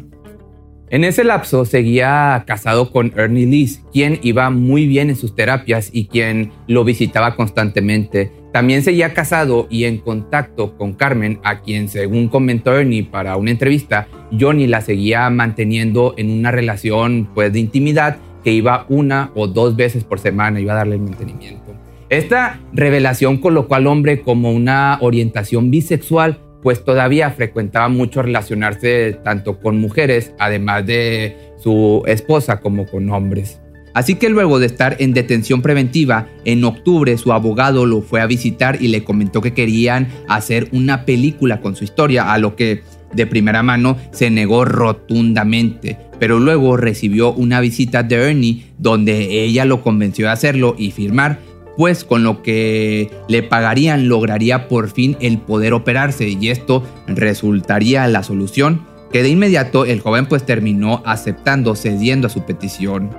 En 0.93 1.03
ese 1.03 1.23
lapso 1.23 1.65
seguía 1.65 2.43
casado 2.45 2.91
con 2.91 3.13
Ernie 3.17 3.47
Lee, 3.47 3.79
quien 3.91 4.19
iba 4.21 4.51
muy 4.51 4.85
bien 4.85 5.09
en 5.09 5.15
sus 5.15 5.33
terapias 5.33 5.89
y 5.91 6.05
quien 6.05 6.51
lo 6.67 6.83
visitaba 6.83 7.35
constantemente. 7.35 8.31
También 8.51 8.83
seguía 8.83 9.15
casado 9.15 9.65
y 9.71 9.85
en 9.85 9.97
contacto 9.97 10.77
con 10.77 10.93
Carmen, 10.93 11.39
a 11.43 11.61
quien 11.61 11.89
según 11.89 12.27
comentó 12.27 12.77
Ernie 12.77 13.01
para 13.01 13.37
una 13.37 13.49
entrevista, 13.49 14.07
Johnny 14.39 14.67
la 14.67 14.81
seguía 14.81 15.27
manteniendo 15.31 16.13
en 16.15 16.29
una 16.29 16.51
relación 16.51 17.27
pues 17.33 17.51
de 17.51 17.57
intimidad 17.57 18.17
que 18.43 18.51
iba 18.51 18.85
una 18.87 19.31
o 19.33 19.47
dos 19.47 19.75
veces 19.75 20.03
por 20.03 20.19
semana, 20.19 20.59
iba 20.59 20.73
a 20.73 20.75
darle 20.75 20.97
el 20.97 21.01
mantenimiento. 21.01 21.73
Esta 22.09 22.59
revelación 22.71 23.37
colocó 23.39 23.73
al 23.73 23.87
hombre 23.87 24.21
como 24.21 24.51
una 24.51 24.99
orientación 25.01 25.71
bisexual, 25.71 26.37
pues 26.63 26.83
todavía 26.83 27.29
frecuentaba 27.31 27.89
mucho 27.89 28.21
relacionarse 28.21 29.19
tanto 29.23 29.59
con 29.59 29.77
mujeres, 29.77 30.33
además 30.39 30.85
de 30.85 31.37
su 31.61 32.03
esposa, 32.07 32.61
como 32.61 32.85
con 32.87 33.09
hombres. 33.11 33.59
Así 33.93 34.15
que 34.15 34.29
luego 34.29 34.57
de 34.57 34.65
estar 34.65 34.95
en 34.99 35.13
detención 35.13 35.61
preventiva, 35.61 36.27
en 36.45 36.63
octubre 36.63 37.15
su 37.17 37.31
abogado 37.31 37.85
lo 37.85 38.01
fue 38.01 38.21
a 38.21 38.25
visitar 38.25 38.81
y 38.81 38.87
le 38.87 39.03
comentó 39.03 39.41
que 39.41 39.53
querían 39.53 40.07
hacer 40.27 40.67
una 40.71 41.05
película 41.05 41.61
con 41.61 41.75
su 41.75 41.83
historia, 41.83 42.33
a 42.33 42.39
lo 42.39 42.55
que 42.55 42.81
de 43.13 43.27
primera 43.27 43.61
mano 43.61 43.97
se 44.11 44.31
negó 44.31 44.65
rotundamente, 44.65 45.97
pero 46.19 46.39
luego 46.39 46.77
recibió 46.77 47.33
una 47.33 47.59
visita 47.59 48.01
de 48.01 48.15
Ernie 48.15 48.65
donde 48.79 49.43
ella 49.43 49.65
lo 49.65 49.81
convenció 49.81 50.25
de 50.25 50.31
hacerlo 50.31 50.75
y 50.77 50.89
firmar, 50.89 51.39
pues 51.77 52.03
con 52.03 52.23
lo 52.23 52.41
que 52.43 53.11
le 53.27 53.43
pagarían 53.43 54.07
lograría 54.07 54.67
por 54.67 54.89
fin 54.89 55.17
el 55.19 55.39
poder 55.39 55.73
operarse 55.73 56.27
y 56.27 56.49
esto 56.49 56.83
resultaría 57.07 58.07
la 58.07 58.23
solución, 58.23 58.85
que 59.11 59.23
de 59.23 59.29
inmediato 59.29 59.85
el 59.85 59.99
joven 59.99 60.25
pues 60.25 60.45
terminó 60.45 61.01
aceptando, 61.05 61.75
cediendo 61.75 62.27
a 62.27 62.29
su 62.29 62.45
petición. 62.45 63.09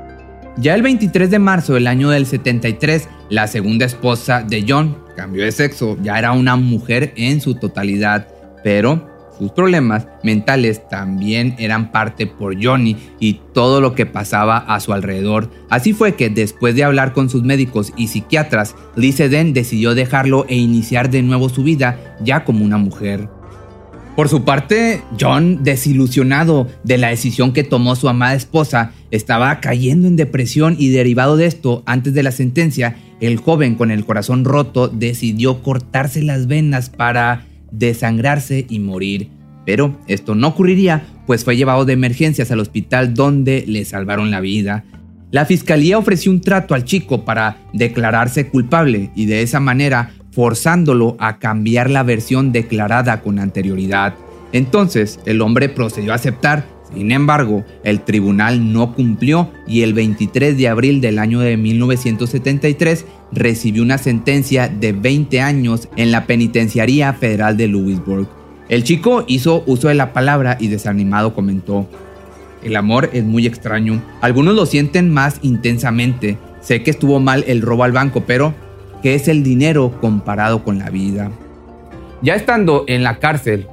Ya 0.57 0.75
el 0.75 0.83
23 0.83 1.31
de 1.31 1.39
marzo 1.39 1.75
del 1.75 1.89
año 1.89 2.11
del 2.11 2.27
73, 2.27 3.09
la 3.29 3.49
segunda 3.49 3.87
esposa 3.87 4.43
de 4.43 4.65
John 4.67 4.97
cambió 5.17 5.45
de 5.45 5.53
sexo, 5.53 5.97
ya 6.03 6.19
era 6.19 6.33
una 6.33 6.57
mujer 6.57 7.13
en 7.17 7.41
su 7.41 7.55
totalidad, 7.55 8.29
pero 8.63 9.14
sus 9.39 9.51
problemas 9.51 10.07
mentales 10.23 10.89
también 10.89 11.55
eran 11.59 11.91
parte 11.91 12.27
por 12.27 12.63
Johnny 12.63 12.97
y 13.19 13.41
todo 13.53 13.81
lo 13.81 13.95
que 13.95 14.07
pasaba 14.07 14.59
a 14.59 14.81
su 14.81 14.93
alrededor. 14.93 15.51
Así 15.71 15.93
fue 15.93 16.15
que 16.15 16.31
después 16.31 16.75
de 16.75 16.85
hablar 16.85 17.13
con 17.13 17.29
sus 17.29 17.43
médicos 17.43 17.93
y 17.97 18.09
psiquiatras, 18.09 18.77
Lisa 18.97 19.29
Den 19.29 19.53
decidió 19.53 19.95
dejarlo 19.95 20.47
e 20.49 20.57
iniciar 20.57 21.11
de 21.11 21.23
nuevo 21.23 21.49
su 21.49 21.65
vida 21.65 22.17
ya 22.23 22.45
como 22.45 22.65
una 22.65 22.79
mujer. 22.79 23.29
Por 24.17 24.29
su 24.29 24.45
parte, 24.45 25.03
John, 25.21 25.65
desilusionado 25.65 26.69
de 26.85 26.99
la 26.99 27.09
decisión 27.09 27.53
que 27.53 27.65
tomó 27.65 27.97
su 27.97 28.09
amada 28.09 28.35
esposa, 28.35 28.93
estaba 29.11 29.59
cayendo 29.59 30.07
en 30.07 30.15
depresión 30.15 30.77
y 30.79 30.91
derivado 30.91 31.37
de 31.37 31.47
esto, 31.47 31.83
antes 31.85 32.15
de 32.15 32.23
la 32.23 32.31
sentencia, 32.31 32.97
el 33.21 33.39
joven 33.39 33.75
con 33.75 33.91
el 33.91 34.05
corazón 34.05 34.45
roto 34.45 34.87
decidió 34.87 35.63
cortarse 35.65 36.23
las 36.23 36.47
venas 36.47 36.91
para 36.91 37.47
desangrarse 37.79 38.67
y 38.69 38.79
morir. 38.79 39.29
Pero 39.67 39.99
esto 40.07 40.35
no 40.35 40.49
ocurriría, 40.49 41.07
pues 41.27 41.45
fue 41.45 41.57
llevado 41.57 41.85
de 41.85 41.95
emergencias 41.95 42.51
al 42.51 42.61
hospital 42.61 43.15
donde 43.15 43.65
le 43.67 43.85
salvaron 43.85 44.31
la 44.31 44.41
vida. 44.41 44.85
La 45.31 45.47
fiscalía 45.47 45.99
ofreció 45.99 46.31
un 46.31 46.41
trato 46.41 46.75
al 46.75 46.85
chico 46.85 47.25
para 47.25 47.57
declararse 47.73 48.49
culpable 48.49 49.11
y 49.17 49.27
de 49.27 49.43
esa 49.43 49.59
manera 49.59 50.13
forzándolo 50.31 51.17
a 51.19 51.39
cambiar 51.39 51.91
la 51.91 52.03
versión 52.03 52.53
declarada 52.53 53.23
con 53.23 53.39
anterioridad. 53.39 54.15
Entonces 54.53 55.19
el 55.27 55.41
hombre 55.41 55.69
procedió 55.69 56.13
a 56.13 56.17
aceptar, 56.17 56.65
sin 56.95 57.13
embargo, 57.13 57.65
el 57.83 58.01
tribunal 58.01 58.73
no 58.73 58.95
cumplió 58.95 59.51
y 59.67 59.83
el 59.83 59.95
23 59.95 60.57
de 60.57 60.69
abril 60.69 61.01
del 61.01 61.19
año 61.19 61.41
de 61.41 61.57
1973 61.57 63.05
recibió 63.33 63.83
una 63.83 63.99
sentencia 63.99 64.69
de 64.69 64.93
20 64.93 65.41
años 65.41 65.89
en 65.97 66.13
la 66.13 66.27
Penitenciaría 66.27 67.13
Federal 67.13 67.57
de 67.57 67.69
Louisburg. 67.69 68.29
El 68.69 68.85
chico 68.85 69.25
hizo 69.27 69.63
uso 69.67 69.89
de 69.89 69.95
la 69.95 70.13
palabra 70.13 70.57
y 70.59 70.69
desanimado 70.69 71.35
comentó, 71.35 71.87
el 72.63 72.77
amor 72.77 73.11
es 73.13 73.25
muy 73.25 73.47
extraño, 73.47 74.03
algunos 74.23 74.55
lo 74.55 74.65
sienten 74.65 75.13
más 75.13 75.39
intensamente, 75.43 76.39
sé 76.61 76.83
que 76.83 76.91
estuvo 76.91 77.21
mal 77.21 77.45
el 77.47 77.61
robo 77.61 77.85
al 77.85 77.93
banco, 77.93 78.23
pero 78.27 78.55
¿qué 79.03 79.15
es 79.15 79.29
el 79.29 79.43
dinero 79.43 80.01
comparado 80.01 80.65
con 80.65 80.79
la 80.79 80.89
vida? 80.89 81.31
Ya 82.23 82.37
estando 82.37 82.85
en 82.89 83.03
la 83.03 83.19
cárcel, 83.19 83.67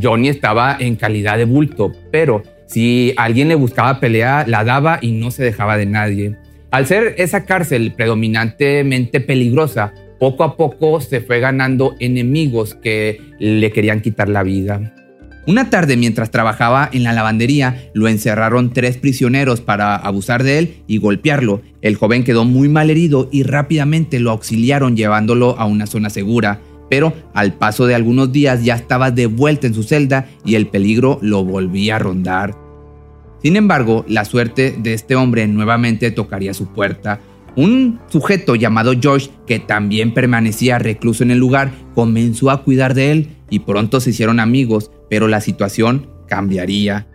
Johnny 0.00 0.28
estaba 0.28 0.76
en 0.78 0.96
calidad 0.96 1.36
de 1.36 1.44
bulto, 1.44 1.92
pero 2.10 2.42
si 2.66 3.12
alguien 3.16 3.48
le 3.48 3.54
buscaba 3.54 4.00
pelea, 4.00 4.44
la 4.46 4.64
daba 4.64 4.98
y 5.00 5.12
no 5.12 5.30
se 5.30 5.44
dejaba 5.44 5.76
de 5.76 5.86
nadie. 5.86 6.36
Al 6.70 6.86
ser 6.86 7.14
esa 7.18 7.44
cárcel 7.44 7.92
predominantemente 7.94 9.20
peligrosa, 9.20 9.92
poco 10.18 10.44
a 10.44 10.56
poco 10.56 11.00
se 11.00 11.20
fue 11.20 11.40
ganando 11.40 11.94
enemigos 12.00 12.74
que 12.74 13.20
le 13.38 13.70
querían 13.72 14.00
quitar 14.00 14.28
la 14.28 14.42
vida. 14.42 14.94
Una 15.44 15.70
tarde 15.70 15.96
mientras 15.96 16.30
trabajaba 16.30 16.88
en 16.92 17.02
la 17.02 17.12
lavandería, 17.12 17.90
lo 17.94 18.06
encerraron 18.06 18.72
tres 18.72 18.96
prisioneros 18.96 19.60
para 19.60 19.96
abusar 19.96 20.44
de 20.44 20.58
él 20.58 20.74
y 20.86 20.98
golpearlo. 20.98 21.62
El 21.80 21.96
joven 21.96 22.22
quedó 22.22 22.44
muy 22.44 22.68
mal 22.68 22.90
herido 22.90 23.28
y 23.32 23.42
rápidamente 23.42 24.20
lo 24.20 24.30
auxiliaron 24.30 24.96
llevándolo 24.96 25.58
a 25.58 25.66
una 25.66 25.86
zona 25.86 26.10
segura. 26.10 26.60
Pero 26.92 27.14
al 27.32 27.54
paso 27.54 27.86
de 27.86 27.94
algunos 27.94 28.32
días 28.32 28.64
ya 28.64 28.74
estaba 28.74 29.10
de 29.10 29.24
vuelta 29.24 29.66
en 29.66 29.72
su 29.72 29.82
celda 29.82 30.28
y 30.44 30.56
el 30.56 30.66
peligro 30.66 31.18
lo 31.22 31.42
volvía 31.42 31.96
a 31.96 31.98
rondar. 31.98 32.54
Sin 33.42 33.56
embargo, 33.56 34.04
la 34.08 34.26
suerte 34.26 34.76
de 34.78 34.92
este 34.92 35.16
hombre 35.16 35.46
nuevamente 35.46 36.10
tocaría 36.10 36.52
su 36.52 36.66
puerta. 36.66 37.18
Un 37.56 37.98
sujeto 38.10 38.56
llamado 38.56 38.92
George, 39.00 39.30
que 39.46 39.58
también 39.58 40.12
permanecía 40.12 40.78
recluso 40.78 41.22
en 41.22 41.30
el 41.30 41.38
lugar, 41.38 41.72
comenzó 41.94 42.50
a 42.50 42.62
cuidar 42.62 42.92
de 42.92 43.10
él 43.10 43.28
y 43.48 43.60
pronto 43.60 43.98
se 43.98 44.10
hicieron 44.10 44.38
amigos, 44.38 44.90
pero 45.08 45.28
la 45.28 45.40
situación 45.40 46.08
cambiaría. 46.28 47.06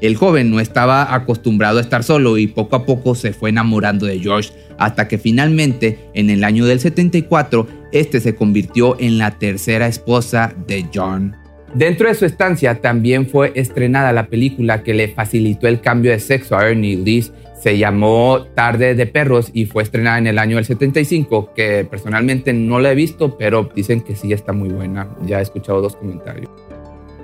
El 0.00 0.16
joven 0.16 0.50
no 0.50 0.58
estaba 0.58 1.14
acostumbrado 1.14 1.78
a 1.78 1.82
estar 1.82 2.02
solo 2.02 2.36
y 2.36 2.48
poco 2.48 2.74
a 2.74 2.84
poco 2.84 3.14
se 3.14 3.32
fue 3.32 3.50
enamorando 3.50 4.06
de 4.06 4.18
George, 4.18 4.50
hasta 4.76 5.06
que 5.06 5.18
finalmente, 5.18 6.00
en 6.14 6.30
el 6.30 6.42
año 6.42 6.66
del 6.66 6.80
74, 6.80 7.83
este 7.94 8.20
se 8.20 8.34
convirtió 8.34 8.96
en 9.00 9.16
la 9.16 9.38
tercera 9.38 9.86
esposa 9.86 10.52
de 10.66 10.84
John. 10.92 11.36
Dentro 11.74 12.08
de 12.08 12.14
su 12.14 12.24
estancia 12.24 12.80
también 12.80 13.26
fue 13.26 13.52
estrenada 13.54 14.12
la 14.12 14.26
película 14.26 14.82
que 14.82 14.94
le 14.94 15.08
facilitó 15.08 15.66
el 15.66 15.80
cambio 15.80 16.12
de 16.12 16.20
sexo 16.20 16.56
a 16.56 16.68
Ernie 16.68 16.96
Lee. 16.96 17.24
Se 17.60 17.78
llamó 17.78 18.46
Tarde 18.54 18.94
de 18.94 19.06
Perros 19.06 19.50
y 19.52 19.66
fue 19.66 19.82
estrenada 19.82 20.18
en 20.18 20.26
el 20.26 20.38
año 20.38 20.56
del 20.56 20.66
75, 20.66 21.52
que 21.54 21.84
personalmente 21.84 22.52
no 22.52 22.78
la 22.78 22.92
he 22.92 22.94
visto, 22.94 23.36
pero 23.38 23.70
dicen 23.74 24.02
que 24.02 24.14
sí 24.14 24.32
está 24.32 24.52
muy 24.52 24.68
buena. 24.68 25.08
Ya 25.26 25.38
he 25.40 25.42
escuchado 25.42 25.80
dos 25.80 25.96
comentarios. 25.96 26.50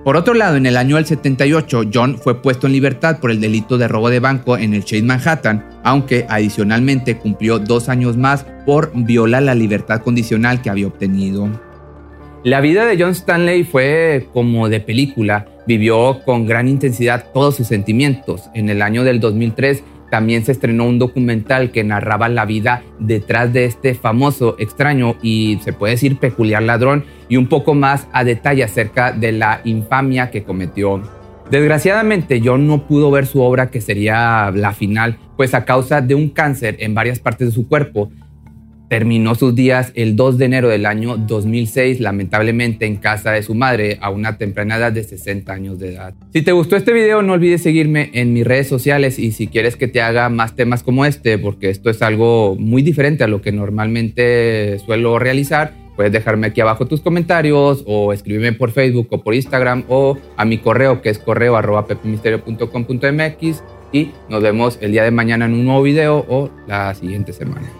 Por 0.05 0.17
otro 0.17 0.33
lado, 0.33 0.57
en 0.57 0.65
el 0.65 0.79
año 0.79 0.97
del 0.97 1.05
78, 1.05 1.91
John 1.93 2.17
fue 2.17 2.41
puesto 2.41 2.67
en 2.67 2.73
libertad 2.73 3.19
por 3.21 3.31
el 3.31 3.39
delito 3.39 3.77
de 3.77 3.87
robo 3.87 4.09
de 4.09 4.19
banco 4.19 4.57
en 4.57 4.73
el 4.73 4.83
Chase 4.83 5.03
Manhattan, 5.03 5.63
aunque 5.85 6.25
adicionalmente 6.27 7.19
cumplió 7.19 7.59
dos 7.59 7.91
años 7.91 8.17
más 8.17 8.47
por 8.65 8.93
violar 8.95 9.43
la 9.43 9.55
libertad 9.55 10.01
condicional 10.01 10.63
que 10.63 10.71
había 10.71 10.87
obtenido. 10.87 11.51
La 12.45 12.63
vida 12.63 12.87
de 12.87 12.99
John 12.99 13.11
Stanley 13.11 13.65
fue 13.65 14.27
como 14.33 14.71
de 14.71 14.81
película, 14.81 15.47
vivió 15.67 16.23
con 16.25 16.47
gran 16.47 16.67
intensidad 16.67 17.27
todos 17.35 17.57
sus 17.57 17.67
sentimientos. 17.67 18.49
En 18.55 18.71
el 18.71 18.81
año 18.81 19.05
del 19.05 19.21
2003 19.21 19.85
también 20.11 20.45
se 20.45 20.53
estrenó 20.53 20.87
un 20.87 20.99
documental 20.99 21.71
que 21.71 21.85
narraba 21.85 22.29
la 22.29 22.45
vida 22.45 22.83
detrás 22.99 23.53
de 23.53 23.65
este 23.65 23.95
famoso, 23.95 24.57
extraño 24.59 25.17
y 25.23 25.59
se 25.63 25.73
puede 25.73 25.93
decir 25.93 26.19
peculiar 26.19 26.63
ladrón 26.63 27.05
y 27.29 27.37
un 27.37 27.47
poco 27.47 27.75
más 27.75 28.09
a 28.13 28.25
detalle 28.25 28.65
acerca 28.65 29.13
de 29.13 29.33
la 29.33 29.61
infamia 29.65 30.31
que 30.31 30.43
cometió. 30.43 31.01
Desgraciadamente 31.51 32.41
John 32.45 32.67
no 32.67 32.87
pudo 32.87 33.11
ver 33.11 33.27
su 33.27 33.41
obra 33.41 33.71
que 33.71 33.81
sería 33.81 34.53
la 34.55 34.73
final, 34.73 35.19
pues 35.37 35.55
a 35.55 35.65
causa 35.65 36.01
de 36.01 36.15
un 36.15 36.29
cáncer 36.29 36.77
en 36.79 36.95
varias 36.95 37.19
partes 37.19 37.49
de 37.49 37.55
su 37.55 37.67
cuerpo, 37.67 38.11
terminó 38.91 39.37
sus 39.37 39.55
días 39.55 39.93
el 39.95 40.17
2 40.17 40.37
de 40.37 40.45
enero 40.47 40.69
del 40.69 40.85
año 40.85 41.17
2006, 41.17 42.01
lamentablemente 42.01 42.87
en 42.87 42.97
casa 42.97 43.31
de 43.31 43.45
su 43.45 43.55
madre 43.55 43.99
a 44.01 44.11
una 44.11 44.37
temprana 44.37 44.79
edad 44.79 44.91
de 44.91 45.05
60 45.05 45.53
años 45.53 45.79
de 45.79 45.95
edad. 45.95 46.13
Si 46.33 46.43
te 46.43 46.51
gustó 46.51 46.75
este 46.75 46.93
video, 46.93 47.23
no 47.23 47.35
olvides 47.35 47.63
seguirme 47.63 48.11
en 48.15 48.33
mis 48.33 48.45
redes 48.45 48.67
sociales 48.67 49.21
y 49.21 49.31
si 49.31 49.47
quieres 49.47 49.77
que 49.77 49.87
te 49.87 50.03
haga 50.03 50.29
más 50.29 50.57
temas 50.57 50.83
como 50.83 51.05
este, 51.05 51.39
porque 51.39 51.71
esto 51.71 51.89
es 51.89 52.03
algo 52.03 52.57
muy 52.59 52.83
diferente 52.83 53.23
a 53.23 53.29
lo 53.29 53.41
que 53.41 53.53
normalmente 53.53 54.77
suelo 54.85 55.21
realizar, 55.21 55.73
puedes 55.95 56.11
dejarme 56.11 56.49
aquí 56.49 56.61
abajo 56.61 56.87
tus 56.87 57.01
comentarios 57.01 57.85
o 57.87 58.13
escribirme 58.13 58.55
por 58.55 58.73
Facebook 58.73 59.07
o 59.11 59.23
por 59.23 59.35
Instagram 59.35 59.85
o 59.87 60.19
a 60.37 60.45
mi 60.45 60.59
correo 60.59 61.01
que 61.01 61.11
es 61.11 61.21
correo 61.21 61.57
arroba 61.57 61.87
pepimisterio.com.mx 61.87 63.63
y 63.93 64.11
nos 64.29 64.43
vemos 64.43 64.79
el 64.81 64.91
día 64.91 65.05
de 65.05 65.13
mañana 65.13 65.45
en 65.45 65.55
un 65.55 65.65
nuevo 65.65 65.83
video 65.83 66.27
o 66.29 66.51
la 66.67 66.93
siguiente 66.97 67.33
semana. 67.33 67.80